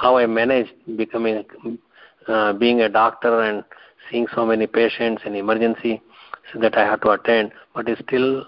[0.00, 1.44] how I managed becoming
[2.28, 3.64] uh, being a doctor and
[4.10, 6.02] seeing so many patients in emergency
[6.52, 7.52] so that I had to attend.
[7.74, 8.46] But still,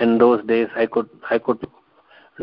[0.00, 1.66] in those days, I could I could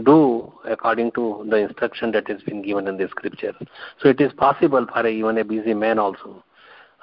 [0.06, 3.54] do according to the instruction that has been given in the scripture.
[4.02, 6.44] So it is possible for a, even a busy man also.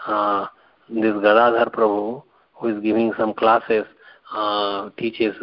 [0.07, 0.47] Uh,
[0.89, 2.23] this Gadadhar Prabhu,
[2.55, 3.85] who is giving some classes,
[4.33, 5.35] uh, teaches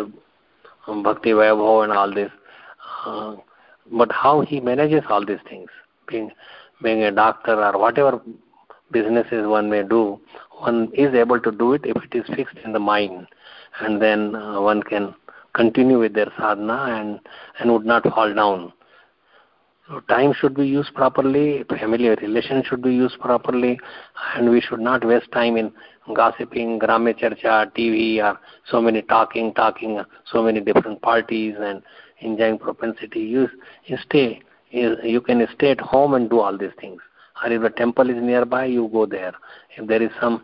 [0.88, 2.32] um, Bhakti Vaibhav and all this.
[3.06, 3.36] Uh,
[3.91, 5.69] but how he manages all these things,
[6.08, 6.32] being
[6.81, 8.21] being a doctor or whatever
[8.91, 10.19] businesses one may do,
[10.59, 13.27] one is able to do it if it is fixed in the mind,
[13.79, 15.15] and then uh, one can
[15.53, 17.19] continue with their sadhana and
[17.59, 18.73] and would not fall down.
[19.87, 23.79] So time should be used properly, family relations should be used properly,
[24.35, 25.73] and we should not waste time in
[26.15, 28.39] gossiping, grame charcha, TV, or
[28.69, 31.81] so many talking, talking, so many different parties and
[32.19, 33.19] enjoying propensity.
[33.19, 33.49] You
[34.05, 34.41] stay,
[34.71, 37.01] you, can stay at home and do all these things.
[37.43, 39.34] Or if the temple is nearby, you go there.
[39.77, 40.43] If there is some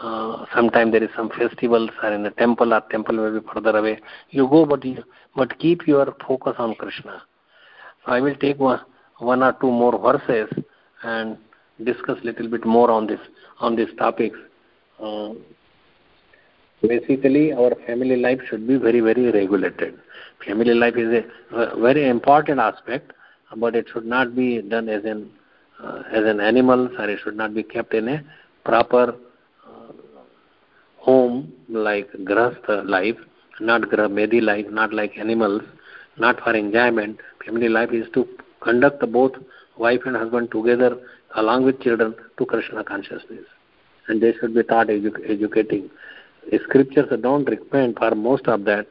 [0.00, 3.76] uh, sometime there is some festivals or in a temple or temple may be further
[3.76, 5.02] away you go but you,
[5.36, 7.22] but keep your focus on krishna
[8.04, 8.80] so i will take one,
[9.18, 10.48] one or two more verses
[11.04, 11.36] and
[11.84, 13.20] discuss little bit more on this
[13.60, 14.36] on these topics
[15.00, 15.30] uh,
[16.82, 19.94] basically our family life should be very very regulated
[20.44, 23.12] family life is a very important aspect
[23.56, 25.30] but it should not be done as an
[25.82, 28.22] uh, as an animal or it should not be kept in a
[28.64, 29.14] proper
[31.02, 33.16] home like grahastha life,
[33.60, 35.62] not medi life, not like animals,
[36.16, 37.18] not for enjoyment.
[37.44, 38.26] Family life is to
[38.60, 39.32] conduct both
[39.76, 40.96] wife and husband together
[41.34, 43.44] along with children to Krishna consciousness.
[44.08, 45.90] And they should be taught edu- educating.
[46.64, 48.86] Scriptures don't recommend for most of that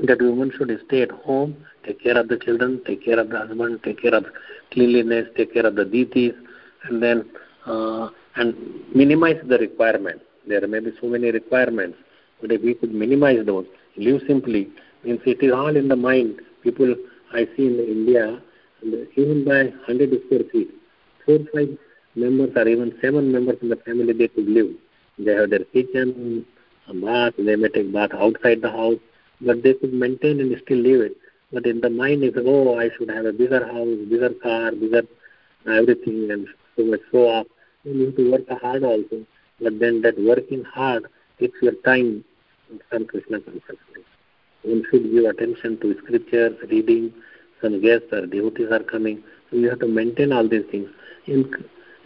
[0.00, 3.38] that women should stay at home, take care of the children, take care of the
[3.38, 4.26] husband, take care of
[4.72, 6.32] cleanliness, take care of the deities,
[6.84, 7.30] and then
[7.66, 8.54] uh, and
[8.94, 10.20] minimize the requirement.
[10.46, 11.96] There may be so many requirements,
[12.40, 14.70] but if we could minimize those, live simply,
[15.04, 16.40] means it is all in the mind.
[16.62, 16.94] People
[17.32, 18.42] I see in India,
[19.16, 20.70] even by 100 square feet,
[21.24, 21.78] four, five
[22.16, 24.70] members or even seven members in the family, they could live.
[25.18, 26.44] They have their kitchen,
[26.88, 28.98] a bath, they may take bath outside the house,
[29.40, 31.16] but they could maintain and still live it.
[31.52, 35.02] But in the mind is, oh, I should have a bigger house, bigger car, bigger
[35.66, 37.46] uh, everything, and so much so off.
[37.84, 39.24] You need to work hard also.
[39.60, 41.06] But then that working hard
[41.38, 42.24] takes your time
[42.90, 44.04] from Krishna consciousness.
[44.62, 47.12] One should give attention to scriptures, reading,
[47.62, 49.22] some guests or devotees are coming.
[49.50, 50.88] So you have to maintain all these things.
[51.26, 51.52] In,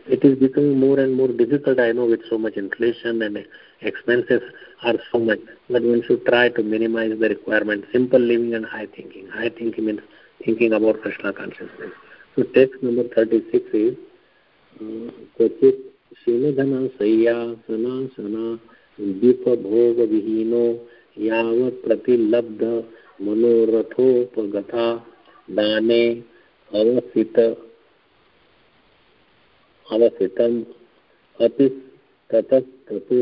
[0.07, 3.45] it is becoming more and more difficult, I know, with so much inflation and
[3.81, 4.43] expenses
[4.83, 5.41] are so much.
[5.69, 7.85] But one should try to minimize the requirement.
[7.93, 9.29] Simple living and high thinking.
[9.29, 10.01] High thinking means
[10.45, 11.93] thinking about Krishna consciousness.
[12.37, 13.97] So text number 36 is
[14.81, 15.11] uh,
[16.25, 18.45] शिवधना शय्यासनासना
[19.21, 20.65] दीपभोगविहीनो
[21.27, 22.63] यावत् प्रतिलब्ध
[23.27, 24.87] मनोरथोपगता
[25.59, 26.03] दाने
[26.71, 27.39] अवसित
[29.87, 30.59] अवसितम्
[31.39, 31.69] अपि
[32.31, 33.21] ततस्ततो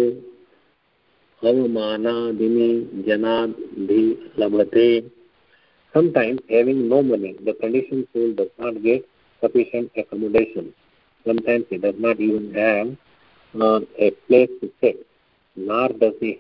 [1.43, 3.27] janadhi
[4.39, 5.11] labhate
[5.93, 9.05] sometimes having no money the conditioned soul does not get
[9.41, 10.73] sufficient accommodation.
[11.27, 12.97] Sometimes he does not even have
[13.61, 15.07] uh, a place to sit
[15.57, 16.39] nor does he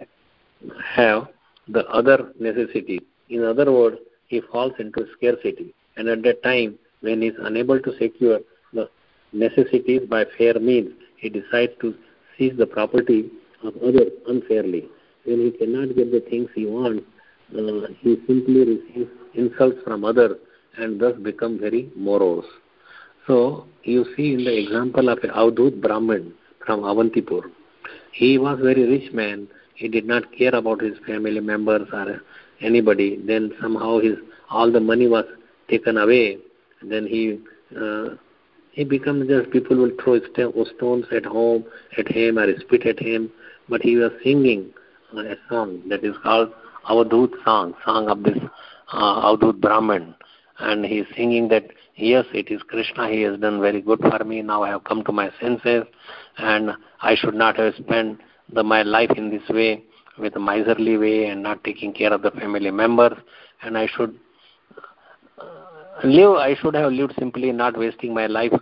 [0.85, 1.29] have
[1.69, 3.03] the other necessities.
[3.29, 7.81] In other words he falls into scarcity and at that time when he is unable
[7.81, 8.41] to secure
[8.73, 8.89] the
[9.33, 11.95] necessities by fair means he decides to
[12.37, 13.31] seize the property
[13.63, 14.89] of others unfairly.
[15.25, 17.05] When he cannot get the things he wants,
[17.57, 20.37] uh, he simply receives insults from others
[20.79, 22.45] and thus become very morose.
[23.27, 26.33] So you see in the example of a Avdut Brahmin
[26.65, 27.43] from Avantipur,
[28.13, 29.49] he was very rich man.
[29.75, 32.23] He did not care about his family members or
[32.61, 33.21] anybody.
[33.25, 34.17] Then somehow his
[34.49, 35.25] all the money was
[35.69, 36.39] taken away.
[36.83, 37.41] Then he
[37.79, 38.15] uh,
[38.71, 40.21] he becomes just people will throw
[40.77, 41.65] stones at home
[41.99, 43.31] at him or spit at him.
[43.69, 44.73] But he was singing
[45.17, 46.53] a song that is called
[46.89, 48.39] Avadhut song, song of this
[48.93, 50.14] uh, Avdut Brahman.
[50.59, 54.25] And he is singing that, yes, it is Krishna, he has done very good for
[54.25, 55.85] me, now I have come to my senses,
[56.39, 56.71] and
[57.03, 58.21] I should not have spent
[58.53, 59.83] the, my life in this way,
[60.19, 63.19] with a miserly way, and not taking care of the family members,
[63.62, 64.19] and I should
[65.39, 65.45] uh,
[66.05, 68.53] live, I should have lived simply, not wasting my life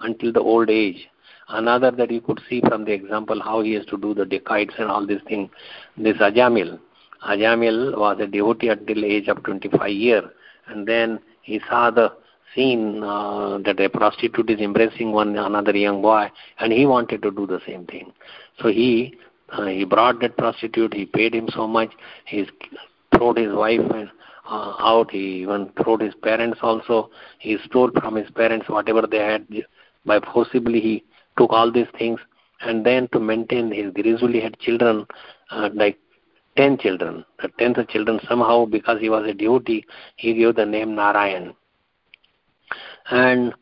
[0.00, 1.08] until the old age.
[1.52, 4.74] Another that you could see from the example how he has to do the dacoits
[4.78, 5.50] and all these things.
[5.96, 6.80] This Ajamil,
[7.28, 10.24] Ajamil was a devotee until the age of 25 years,
[10.68, 12.12] and then he saw the
[12.54, 17.30] scene uh, that a prostitute is embracing one another young boy, and he wanted to
[17.30, 18.12] do the same thing.
[18.60, 19.14] So he
[19.50, 20.94] uh, he brought that prostitute.
[20.94, 21.90] He paid him so much.
[22.24, 22.46] He
[23.14, 23.80] threw his wife
[24.48, 25.10] uh, out.
[25.10, 27.10] He even threw his parents also.
[27.38, 29.46] He stole from his parents whatever they had.
[30.04, 31.04] By forcibly he
[31.36, 32.20] took all these things,
[32.60, 35.06] and then to maintain his gradually had children
[35.50, 35.98] uh, like
[36.56, 37.24] ten children.
[37.40, 39.84] The tenth children somehow, because he was a devotee,
[40.16, 41.54] he gave the name Narayan.
[43.10, 43.54] And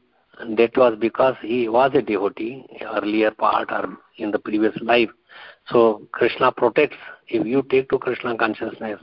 [0.56, 5.10] that was because he was a devotee earlier part or in the previous life.
[5.68, 6.96] So Krishna protects.
[7.28, 9.00] If you take to Krishna consciousness,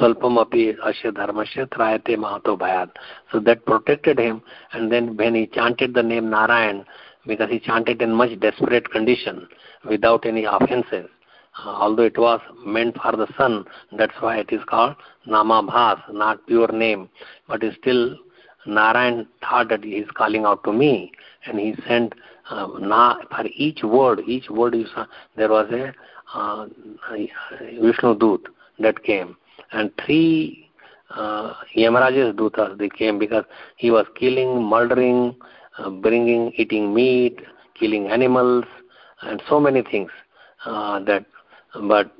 [0.00, 2.90] Salpam api asya dharmasya trayate mahato bhayat.
[3.30, 4.42] So that protected him.
[4.72, 6.84] And then when he chanted the name Narayan,
[7.26, 9.48] because he chanted in much desperate condition,
[9.88, 11.08] without any offenses,
[11.64, 13.64] uh, although it was meant for the son,
[13.96, 14.96] that's why it is called
[15.26, 17.08] Namabhas, not pure name.
[17.48, 18.16] But still,
[18.66, 21.12] Narayan thought that he is calling out to me,
[21.46, 22.14] and he sent
[22.50, 25.04] uh, na, for each word, each word is, uh,
[25.36, 25.92] there was a
[26.34, 26.66] uh,
[27.80, 28.40] Vishnu Dut
[28.78, 29.36] that came,
[29.72, 30.70] and three
[31.10, 33.44] uh, Yamaraja's Dutas they came because
[33.76, 35.34] he was killing, murdering,
[35.78, 37.40] uh, bringing, eating meat,
[37.78, 38.64] killing animals,
[39.22, 40.10] and so many things
[40.64, 41.24] uh, that
[41.82, 42.12] but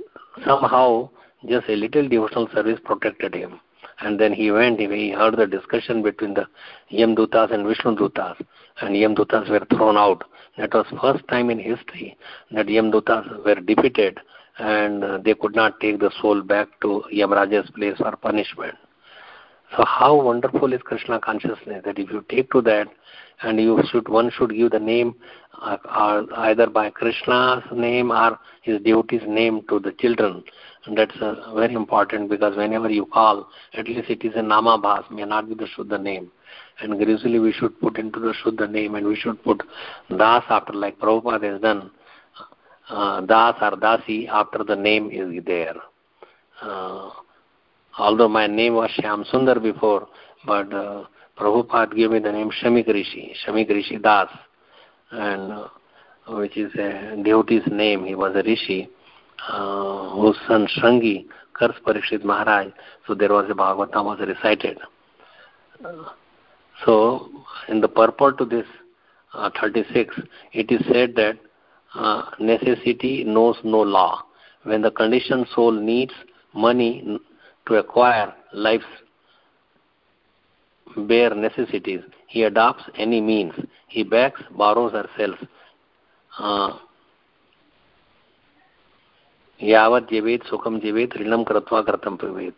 [0.45, 1.09] somehow
[1.49, 3.61] just a little devotional service protected him.
[4.01, 6.47] And then he went, he heard the discussion between the
[6.93, 8.37] Yamdutas and Vishnu Dutas,
[8.81, 10.23] and Yamdutas were thrown out.
[10.57, 12.17] That was first time in history
[12.53, 14.21] that Yamdutas were defeated
[14.59, 18.75] and they could not take the soul back to Yamraja's place for punishment.
[19.77, 22.89] So how wonderful is Krishna consciousness that if you take to that
[23.43, 25.15] and you should one should give the name
[25.61, 30.43] uh, uh, either by Krishna's name or his devotee's name to the children.
[30.87, 34.79] And that's uh, very important because whenever you call, at least it is a nama
[34.79, 36.31] bhas, may not be the Shuddha name.
[36.81, 39.63] And gradually we should put into the Shuddha name and we should put
[40.17, 41.91] Das after, like Prabhupada has done,
[42.89, 45.77] uh, Das or Dasi after the name is there.
[46.63, 47.11] Uh,
[47.99, 50.09] although my name was Shyam Sundar before,
[50.47, 51.05] but uh,
[51.39, 54.29] Prabhupada gave me the name Shamik Rishi, Shamik Rishi Das
[55.11, 55.69] and uh,
[56.29, 58.05] which is a devotee's name.
[58.05, 58.89] He was a rishi
[59.49, 62.69] uh, whose son Shrangi cursed Parikshit Maharaj.
[63.07, 64.79] So there was a Bhagavatam was recited.
[65.85, 66.11] Uh,
[66.85, 67.29] so
[67.69, 68.67] in the purport to this
[69.35, 70.15] uh, 36,
[70.53, 71.39] it is said that
[71.95, 74.23] uh, necessity knows no law.
[74.65, 76.13] When the conditioned soul needs
[76.55, 77.19] money
[77.69, 78.85] to acquire life's
[80.97, 83.53] bare necessities, he adopts any means.
[83.89, 85.39] He begs, borrows, or sells.
[86.39, 86.79] Uh,
[89.61, 92.55] yavat jevet sukham jevet rinam kratva kratam privet.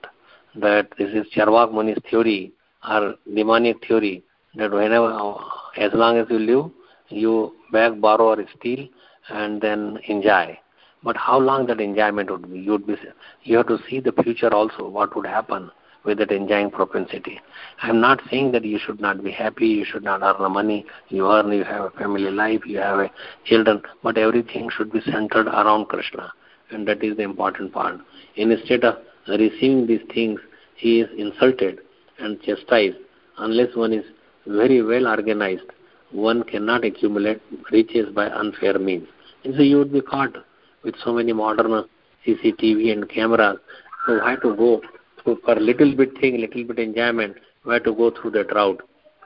[0.54, 2.52] That this is Charvak Muni's theory
[2.88, 4.24] or demonic theory
[4.56, 5.36] that whenever,
[5.76, 6.70] as long as you live,
[7.08, 8.88] you beg, borrow, or steal,
[9.28, 10.58] and then enjoy.
[11.02, 12.60] But how long that enjoyment would be?
[12.60, 12.96] You would be.
[13.44, 14.88] You have to see the future also.
[14.88, 15.70] What would happen?
[16.04, 17.40] with that enjoying propensity.
[17.82, 20.86] I'm not saying that you should not be happy, you should not earn the money,
[21.08, 23.10] you earn, you have a family life, you have a
[23.44, 26.32] children, but everything should be centered around Krishna.
[26.70, 28.00] And that is the important part.
[28.36, 28.96] Instead of
[29.28, 30.40] receiving these things,
[30.76, 31.80] he is insulted
[32.18, 32.96] and chastised.
[33.38, 34.04] Unless one is
[34.46, 35.70] very well organized,
[36.12, 39.08] one cannot accumulate riches by unfair means.
[39.44, 40.36] And so you would be caught
[40.82, 41.84] with so many modern
[42.26, 43.58] CCTV and cameras.
[44.06, 44.80] So why to go
[45.24, 48.80] So for little bit thing, little bit enjoyment, have to go through that route.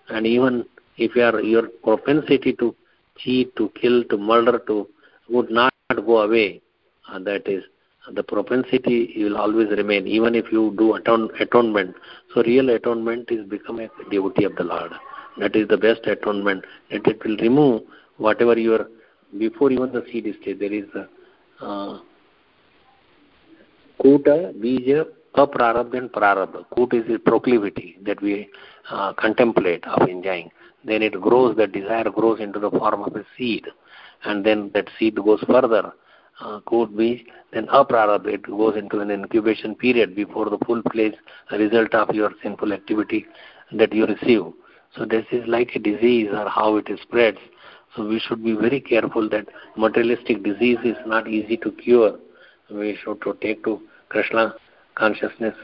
[0.09, 0.65] And even
[0.97, 2.75] if you are, your propensity to
[3.19, 4.89] cheat, to kill, to murder, to
[5.29, 5.73] would not
[6.07, 6.61] go away,
[7.11, 7.63] uh, that is
[8.13, 11.95] the propensity will always remain even if you do atone, atonement
[12.35, 14.93] so real atonement is become a devotee of the lord
[15.39, 17.83] that is the best atonement that it will remove
[18.19, 18.89] whatever your
[19.39, 21.09] before even the seed stage there is a
[24.01, 28.49] kuta bija aprarabdha and prarabdha kuta is the proclivity that we
[28.91, 30.51] uh, contemplate of enjoying.
[30.85, 33.67] Then it grows the desire grows into the form of a seed.
[34.25, 35.93] And then that seed goes further.
[36.41, 41.15] Uh, could be then aprarabdha it goes into an incubation period before the full place
[41.53, 43.25] result of your sinful activity
[43.73, 44.43] that you receive.
[44.97, 47.39] So this is like a disease or how it spreads.
[47.95, 52.19] So we should be very careful that materialistic disease is not easy to cure.
[52.71, 54.55] We should to take to Krishna
[54.97, 55.55] consciousness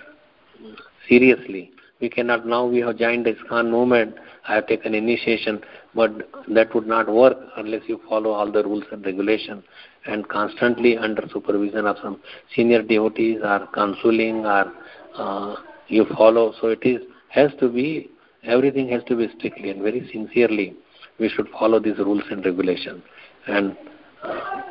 [1.09, 1.72] seriously.
[2.01, 4.14] We cannot now we have joined the ISKCON movement.
[4.49, 5.61] I have taken initiation,
[5.95, 6.11] but
[6.49, 9.64] that would not work unless you follow all the rules and regulations
[10.07, 12.20] and constantly under supervision of some
[12.55, 14.72] senior devotees or counseling or
[15.16, 15.57] uh,
[15.89, 16.55] you follow.
[16.61, 18.11] So it is has to be
[18.45, 20.76] everything has to be strictly and very sincerely
[21.21, 23.03] we should follow these rules and regulations
[23.47, 23.77] and
[24.23, 24.62] uh,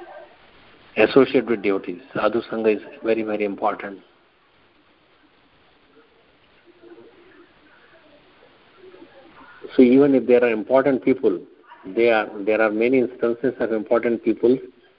[0.97, 2.01] associate with devotees.
[2.13, 3.99] Sadhu Sangha is very, very important.
[9.75, 11.39] So even if there are important people,
[11.85, 14.57] there are, there are many instances of important people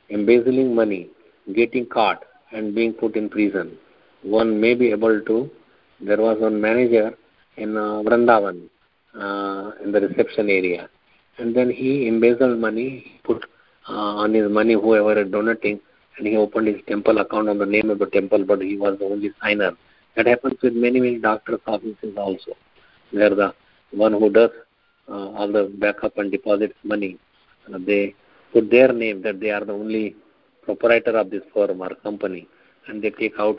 [0.09, 1.09] embezzling money,
[1.55, 3.77] getting caught and being put in prison.
[4.23, 5.51] One may be able to,
[6.01, 7.13] there was one manager
[7.57, 8.69] in uh, Vrindavan,
[9.15, 10.89] uh, in the reception area.
[11.41, 13.45] And then he embezzled money, he put
[13.89, 15.81] uh, on his money whoever is donating,
[16.19, 18.99] and he opened his temple account on the name of the temple, but he was
[18.99, 19.73] the only signer.
[20.17, 22.53] That happens with many, many doctors' offices also.
[23.13, 23.55] Where the
[23.93, 24.51] one who does
[25.09, 27.19] uh, all the backup and deposits money,
[27.73, 28.15] uh, they
[28.53, 30.17] put their name that they are the only
[30.63, 32.49] proprietor of this firm or company,
[32.87, 33.59] and they take out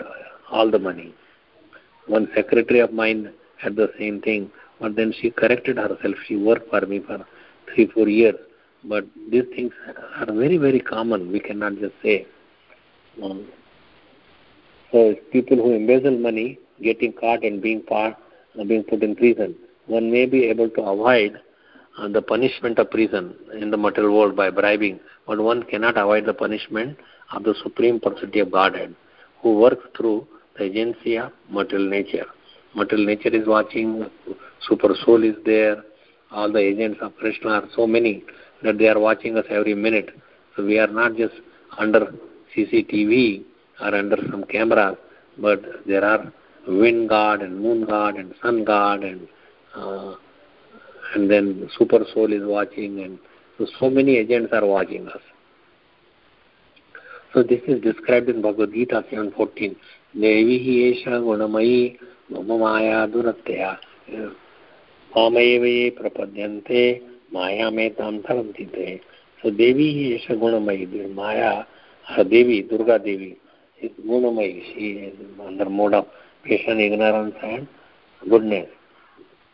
[0.52, 1.16] all the money.
[2.06, 6.16] One secretary of mine had the same thing, but then she corrected herself.
[6.28, 7.26] She worked for me for
[7.74, 8.36] three, four years.
[8.84, 9.74] But these things
[10.16, 11.32] are very, very common.
[11.32, 12.26] We cannot just say.
[13.22, 13.48] Um,
[14.92, 18.16] so people who embezzle money, getting caught and being part,
[18.60, 19.56] uh, being put in prison,
[19.88, 21.40] one may be able to avoid
[21.98, 26.26] uh, the punishment of prison in the material world by bribing, but one cannot avoid
[26.26, 26.98] the punishment
[27.34, 28.96] of the Supreme Personality of Godhead,
[29.42, 32.26] who works through the agency of material nature.
[32.76, 34.10] Material nature is watching,
[34.68, 35.84] super soul is there,
[36.32, 38.24] all the agents of Krishna are so many
[38.64, 40.10] that they are watching us every minute.
[40.56, 41.34] So we are not just
[41.78, 42.14] under
[42.56, 43.44] CCTV
[43.82, 44.98] or under some cameras,
[45.38, 46.32] but there are
[46.68, 49.28] wind god and moon god and sun god and
[49.76, 50.16] uh,
[51.16, 53.18] and then super soul is watching and
[53.58, 55.22] so so many agents are watching us.
[57.34, 59.76] So this is described in Bhagavad Gita 7.14.
[60.14, 61.98] Devi esha gunamayi
[62.30, 63.78] mama maya duratya
[65.16, 66.84] मामेव ये प्रपद्यन्ते
[67.34, 69.00] माया में ताम धरती थे
[69.44, 71.66] is a gunamayi maya
[72.08, 73.38] her devi durga devi
[73.82, 76.06] is gunamayi she is under mode of
[76.44, 77.68] patient ignorance and
[78.30, 78.68] goodness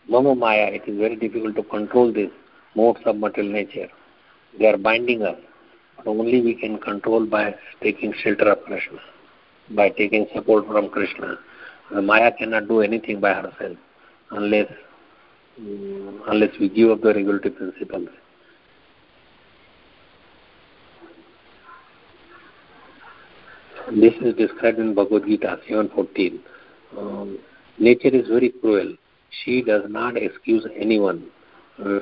[0.09, 2.29] mama maya it is very difficult to control this
[2.75, 3.87] modes of material nature
[4.59, 5.39] they are binding us
[5.95, 8.99] but only we can control by taking shelter of krishna
[9.71, 11.37] by taking support from krishna
[11.91, 13.77] the maya cannot do anything by herself
[14.31, 14.67] unless
[15.59, 18.09] um, unless we give up the regulative principles.
[23.91, 26.39] This is described in Bhagavad Gita 7.14.
[26.97, 27.39] Um,
[27.79, 28.95] nature is very cruel.
[29.43, 31.27] She does not excuse anyone.
[31.83, 31.99] Uh,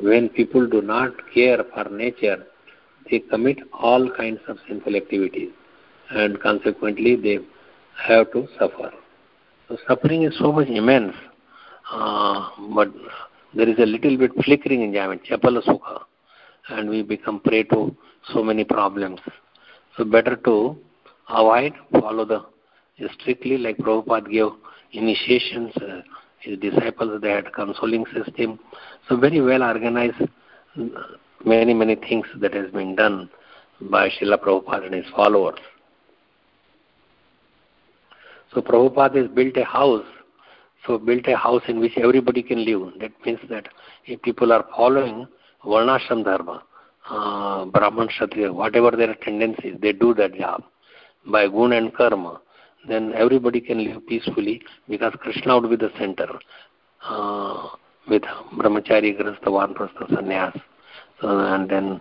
[0.00, 2.46] when people do not care for nature,
[3.10, 5.50] they commit all kinds of sinful activities
[6.10, 7.38] and consequently they
[8.02, 8.92] have to suffer.
[9.68, 11.14] So suffering is so much immense
[11.90, 12.88] Uh, but
[13.54, 16.02] there is a little bit flickering enjoyment, chapala sukha,
[16.68, 17.96] and we become prey to
[18.32, 19.20] so many problems.
[19.96, 20.76] So better to
[21.28, 24.48] avoid, follow the uh, strictly like Prabhupada gave
[24.92, 26.00] initiations, uh,
[26.40, 28.58] his disciples they had counseling system.
[29.08, 30.84] So very well organized, uh,
[31.44, 33.30] many many things that has been done
[33.80, 35.58] by Srila Prabhupada and his followers.
[38.54, 40.04] So Prabhupada has built a house
[40.86, 42.92] so built a house in which everybody can live.
[43.00, 43.68] That means that
[44.06, 45.26] if people are following
[45.64, 46.62] Varnashram Dharma,
[47.10, 50.62] uh, Brahman, Kshatriya, whatever their tendencies, they do that job
[51.26, 52.40] by gun and karma.
[52.88, 56.28] then everybody can live peacefully because Krishna would be the center
[57.02, 57.68] uh,
[58.08, 58.22] with
[58.54, 60.60] Brahmachari, Grasta, Vanprastha, Sannyas.
[61.20, 62.00] So, and then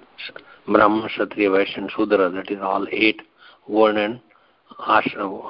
[0.68, 3.22] Brahman, Kshatriya, Vaishya, and Shudra, that is all eight
[3.68, 4.22] Varna
[4.80, 5.50] ashram,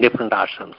[0.00, 0.76] different ashrams.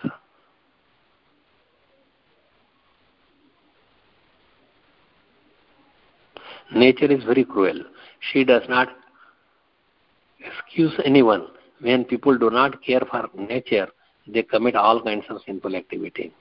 [6.74, 7.82] Nature is very cruel.
[8.32, 8.88] She does not
[10.40, 11.46] excuse anyone.
[11.80, 13.88] When people do not care for nature,
[14.26, 16.32] they commit all kinds of sinful activity.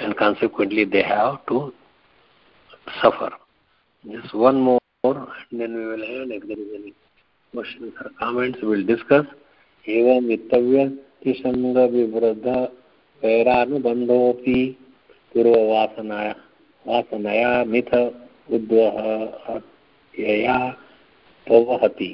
[0.00, 1.72] And consequently, they have to
[3.00, 3.30] suffer.
[4.10, 6.32] Just one more, and then we will end.
[6.32, 6.94] If there is any
[7.52, 9.26] questions or comments, we will discuss.
[9.88, 10.86] एवं वित्तव्य
[11.22, 12.46] तिसंग विवृद्ध
[13.22, 14.60] वैरानुबंधोपि
[15.34, 16.34] पूर्ववासनाया
[16.86, 17.90] वासनया मिथ
[18.55, 20.57] उद्वहया
[21.47, 22.09] pavahati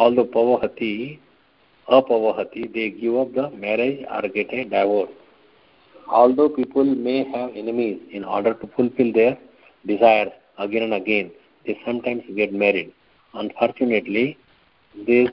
[0.00, 0.92] although pavahati
[1.88, 5.14] apavahati they give up the marriage or get a divorce
[6.18, 9.36] although people may have enemies in order to fulfill their
[9.92, 10.32] desires
[10.64, 11.30] again and again
[11.66, 12.90] they sometimes get married
[13.34, 14.26] unfortunately
[15.10, 15.32] these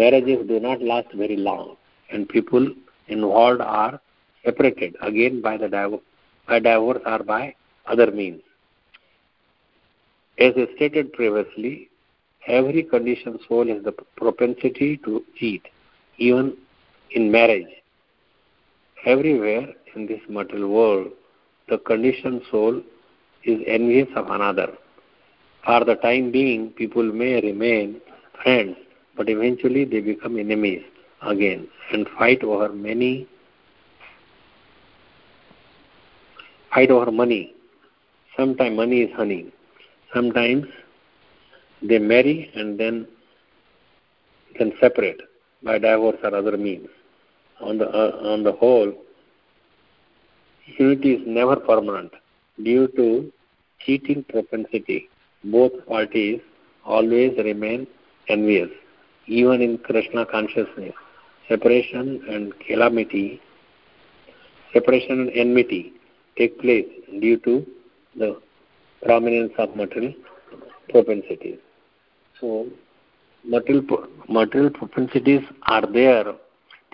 [0.00, 1.76] marriages do not last very long
[2.10, 2.66] and people
[3.08, 4.00] involved are
[4.44, 6.02] separated again by the divorce,
[6.48, 7.54] by divorce or by
[7.86, 8.40] other means
[10.38, 11.88] as I stated previously,
[12.46, 15.62] every conditioned soul has the propensity to cheat,
[16.18, 16.56] even
[17.12, 17.68] in marriage.
[19.06, 21.08] Everywhere in this material world,
[21.68, 22.82] the conditioned soul
[23.44, 24.72] is envious of another.
[25.64, 28.00] For the time being, people may remain
[28.42, 28.76] friends,
[29.16, 30.82] but eventually they become enemies
[31.22, 33.26] again and fight over many
[36.74, 37.54] fight over money.
[38.36, 39.52] Sometimes money is honey
[40.14, 40.66] sometimes
[41.82, 43.06] they marry and then
[44.56, 45.20] can separate
[45.62, 46.88] by divorce or other means.
[47.60, 48.92] On the uh, on the whole,
[50.78, 52.12] unity is never permanent
[52.62, 53.32] due to
[53.84, 55.08] cheating propensity.
[55.44, 56.40] Both parties
[56.84, 57.86] always remain
[58.28, 58.70] envious,
[59.26, 60.94] even in Krishna consciousness.
[61.48, 63.40] Separation and calamity,
[64.72, 65.92] separation and enmity
[66.36, 66.86] take place
[67.20, 67.66] due to
[68.16, 68.40] the
[69.04, 70.14] prominence of material
[70.88, 71.58] propensities.
[72.40, 72.66] So,
[73.44, 76.34] material, material propensities are there,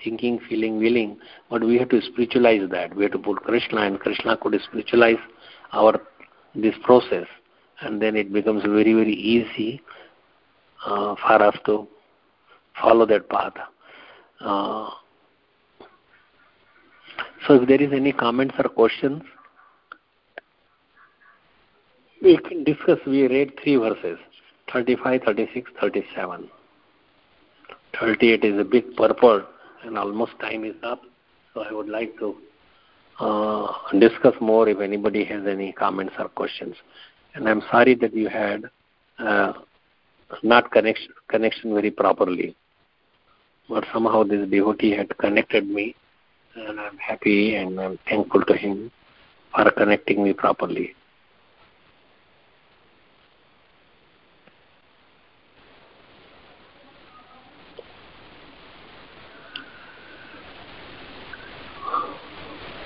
[0.02, 2.94] thinking, feeling, willing, but we have to spiritualize that.
[2.94, 5.18] We have to put Krishna, and Krishna could spiritualize
[5.72, 6.00] our
[6.54, 7.26] this process,
[7.80, 9.80] and then it becomes very, very easy
[10.84, 11.86] uh, for us to
[12.80, 13.54] follow that path.
[14.40, 14.90] Uh,
[17.46, 19.22] so, if there is any comments or questions,
[22.23, 22.99] we can discuss.
[23.07, 24.18] We read three verses
[24.73, 26.51] 35, 36, 37.
[27.99, 29.47] 38 is a big purport,
[29.85, 31.03] and almost time is up.
[31.55, 32.37] So I would like to
[33.18, 36.77] uh, discuss more if anybody has any comments or questions.
[37.35, 38.64] And I'm sorry that you had
[39.18, 39.53] uh,
[40.43, 42.57] not connection connection very properly,
[43.68, 45.95] but somehow this devotee had connected me,
[46.55, 48.91] and I'm happy and I'm thankful to him
[49.55, 50.95] for connecting me properly.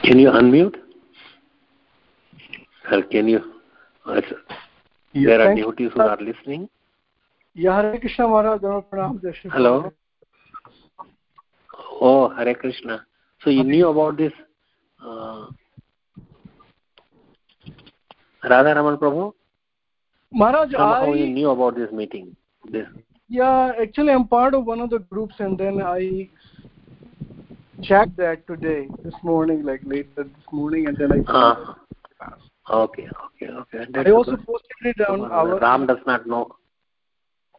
[0.05, 0.77] Can you unmute?
[2.91, 3.41] Sir, can you?
[4.05, 4.35] Uh, yes,
[5.15, 6.69] there are devotees who are listening.
[7.55, 9.19] Yeah, Hare Krishna Maharaj, Pranam
[9.51, 9.93] Hello.
[12.01, 13.07] Oh, Hare Krishna.
[13.43, 14.33] So you knew about this
[15.03, 15.47] uh,
[18.43, 19.33] Radha Raman Prabhu?
[20.31, 21.15] Maharaj, Somehow I...
[21.15, 22.37] you knew about this meeting.
[22.71, 22.87] This.
[23.29, 26.29] Yeah, actually I'm part of one of the groups and then I
[27.83, 31.33] checked that today, this morning, like later this morning, and then I.
[31.33, 31.75] Uh,
[32.71, 33.87] okay, okay, okay.
[33.93, 34.47] That's I also good.
[34.47, 35.59] posted it on our.
[35.59, 36.49] Ram does not know.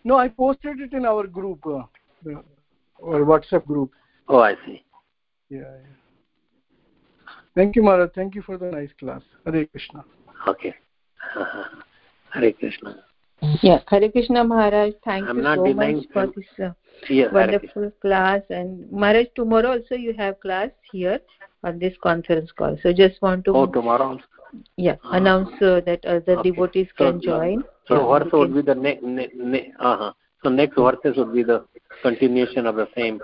[0.04, 1.84] No, I posted it in our group, uh,
[3.04, 3.92] our WhatsApp group.
[4.28, 4.84] Oh, I see.
[5.50, 5.96] Yeah, yeah.
[7.56, 8.10] Thank you, Mara.
[8.14, 9.22] Thank you for the nice class.
[9.46, 10.04] Hare Krishna.
[10.48, 10.76] Okay.
[11.36, 11.64] Uh,
[12.34, 13.04] Hare Krishna.
[13.62, 14.94] Yeah, Hare Krishna Maharaj.
[15.04, 16.46] Thank I'm you so much for this.
[16.60, 16.72] Uh,
[17.32, 21.20] wonderful class and Maharaj tomorrow also you have class here
[21.64, 24.24] on this conference call so just want to oh tomorrow also.
[24.78, 25.18] yeah uh-huh.
[25.18, 26.50] announce uh, that other okay.
[26.50, 30.12] devotees so, can join so yeah, verse would be the next ne- ne- uh-huh.
[30.44, 31.66] so next verses would be the
[32.02, 33.20] continuation of the same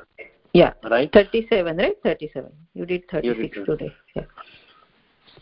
[0.54, 4.24] yeah right 37 right 37 you did 36 you did today yeah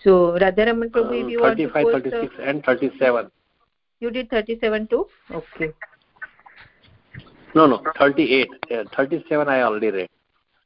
[0.03, 3.32] so radharaman prabhu if you 35, want to post, 36 and 37
[3.99, 5.71] you did 37 too okay
[7.55, 8.47] No, no, 38.
[8.69, 10.09] Yeah, 37 I already read.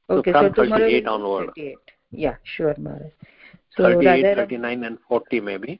[0.10, 1.46] Okay, so so from tomorrow 38 onward.
[1.56, 1.78] 38.
[2.12, 3.12] Yeah, sure, Maharaj.
[3.78, 5.80] So 38, Radha- 39 and 40 maybe.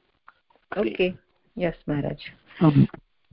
[0.76, 1.14] Okay.
[1.56, 2.22] Yes, Maharaj.
[2.60, 2.88] Um,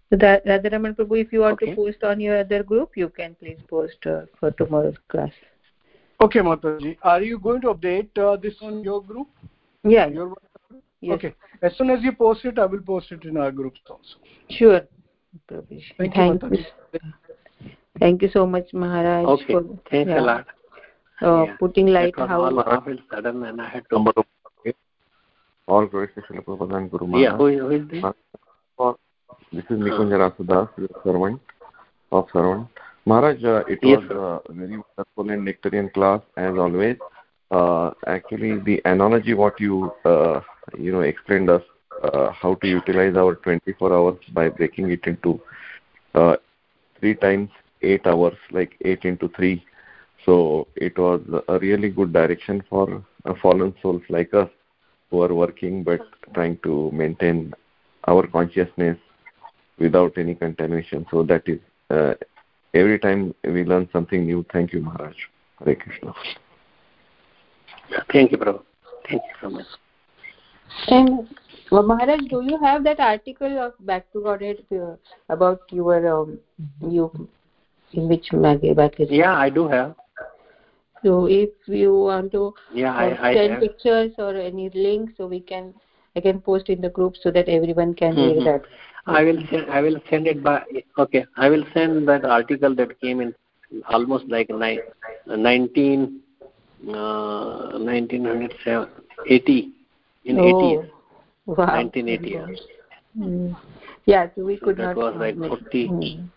[0.09, 1.69] So that Radharaman Prabhu, if you want Okay.
[1.71, 5.31] to post on your other group, you can please post uh, for tomorrow's class.
[6.25, 6.97] okay, Mataji.
[7.03, 9.27] Are you going to update uh, this on your group?
[9.85, 10.07] Yeah.
[10.07, 10.50] Your WhatsApp group?
[11.01, 11.15] Yes.
[11.15, 11.33] Okay.
[11.61, 14.15] As soon as you post it, I will post it in our groups also.
[14.49, 14.81] Sure.
[15.49, 15.81] Prabhu.
[15.97, 16.65] Thank you, Mataji.
[17.99, 20.45] Thank you so much, Maharaj, Okay, for thanks yeah, a lot.
[21.21, 21.55] uh, Yeah.
[21.57, 23.95] putting light That was how all of a sudden and I had to...
[23.95, 24.13] Number.
[25.67, 27.37] All glories to Srila Prabhupada and Guru Yeah, Maharaj.
[27.39, 28.13] who is, who is this?
[28.77, 28.95] For-
[29.53, 31.39] This is Nikunja Rasudas, your servant
[32.11, 32.67] of servant.
[33.05, 36.97] Maharaj, uh, it Yes, was a very wonderful and nectarian class as always.
[37.51, 40.41] Uh, actually, the analogy what you uh,
[40.77, 41.63] you know explained us
[42.03, 45.39] uh, how to utilize our 24 hours by breaking it into
[46.15, 46.35] uh,
[46.99, 47.49] three times
[47.81, 49.63] eight hours, like eight into three.
[50.25, 54.49] So it was a really good direction for uh, fallen souls like us
[55.09, 56.01] who are working but
[56.33, 57.53] trying to maintain
[58.07, 58.97] our consciousness
[59.79, 61.05] without any contamination.
[61.11, 61.59] So that is
[61.89, 62.13] uh,
[62.73, 64.45] every time we learn something new.
[64.53, 65.15] Thank you, Maharaj.
[65.65, 66.13] Hare Krishna.
[68.11, 68.61] Thank you, Prabhu.
[69.07, 69.65] Thank you so much.
[70.87, 71.27] And
[71.71, 74.95] uh, Maharaj, do you have that article of Back to Godhead uh,
[75.29, 76.39] about your um,
[76.81, 77.09] you
[77.93, 79.13] in which mag- magazine?
[79.15, 79.95] Yeah, I do have.
[81.03, 83.59] So if you want to Yeah, uh, I, I send have.
[83.61, 85.73] pictures or any links, so we can
[86.15, 88.35] I can post in the group so that everyone can Mhm.
[88.35, 88.61] read that.
[89.05, 89.71] I will send.
[89.71, 90.63] I will send it by.
[90.97, 93.33] Okay, I will send that article that came in
[93.89, 94.79] almost like nine,
[95.27, 96.21] nineteen,
[96.93, 98.53] uh, nineteen hundred
[99.27, 99.59] eighty
[100.25, 100.91] in oh, eighties,
[101.45, 101.65] wow.
[101.65, 102.37] nineteen eighty.
[103.17, 103.55] Mm.
[104.05, 104.97] Yeah, so we So could that not.
[104.97, 105.87] was like 40.
[105.89, 106.29] Mm.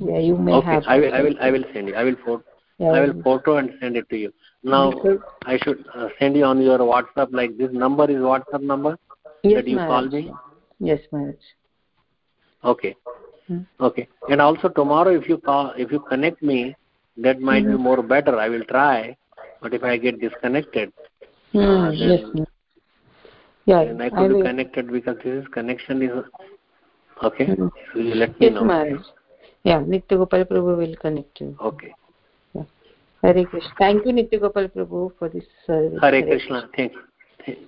[0.00, 0.84] Yeah, you may Okay, have.
[0.86, 1.14] I will.
[1.14, 1.34] I will.
[1.40, 1.94] I will send you.
[1.94, 2.42] I will photo.
[2.78, 2.92] Yeah.
[2.92, 4.32] I will photo and send it to you.
[4.62, 7.28] Now Because- I should uh, send you on your WhatsApp.
[7.32, 8.98] Like this number is WhatsApp number
[9.42, 10.32] yes, that you call me.
[10.78, 11.36] Yes, Maharaj.
[12.64, 12.94] Okay.
[13.48, 13.60] Hmm.
[13.80, 14.08] Okay.
[14.28, 16.76] And also tomorrow, if you call, if you connect me,
[17.18, 18.38] that might be more better.
[18.38, 19.16] I will try.
[19.62, 20.92] But if I get disconnected,
[21.52, 22.46] Hmm, Uh, yes, ma'am.
[23.70, 26.24] Yeah, then I I could be connected because this is connection is
[27.28, 27.46] okay.
[27.46, 27.68] Mm Hmm.
[27.92, 28.64] So you let me Yes, know.
[28.70, 29.10] Maharaj.
[29.70, 31.50] Yeah, Nitya Gopal Prabhu will connect you.
[31.70, 31.92] Okay.
[32.54, 32.64] Yeah.
[33.22, 33.74] Hare Krishna.
[33.78, 35.98] Thank you, Nitya Gopal Prabhu, for this service.
[36.06, 36.62] Hare Hare Krishna.
[36.62, 36.76] Krishna.
[36.76, 37.02] Thank you.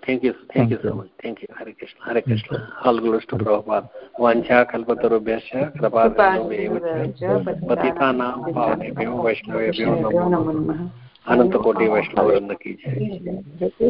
[0.07, 0.35] Thank you.
[0.55, 0.95] Thank you Thank so you.
[0.95, 1.11] much.
[1.23, 1.49] Thank you.
[1.59, 2.01] Hare Krishna.
[2.07, 2.59] Hare Krishna.
[2.85, 3.89] All glories to Prabhupada.
[4.19, 6.75] Vancha kalpatarubhyascha krapasindhubhyev
[7.21, 7.23] च
[7.71, 10.83] पतितानां पावनेभ्यो वैष्णवेभ्यो नमो नमः
[11.29, 12.75] अनन्तकोटि हाँ, वैष्णववृन्द हाँ। की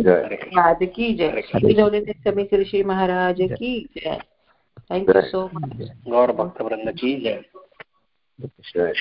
[0.03, 4.19] जय। की जय। समित ऋषि महाराज की जय।
[4.79, 8.93] Thank you so much Gaur भक्त वृंद की जय।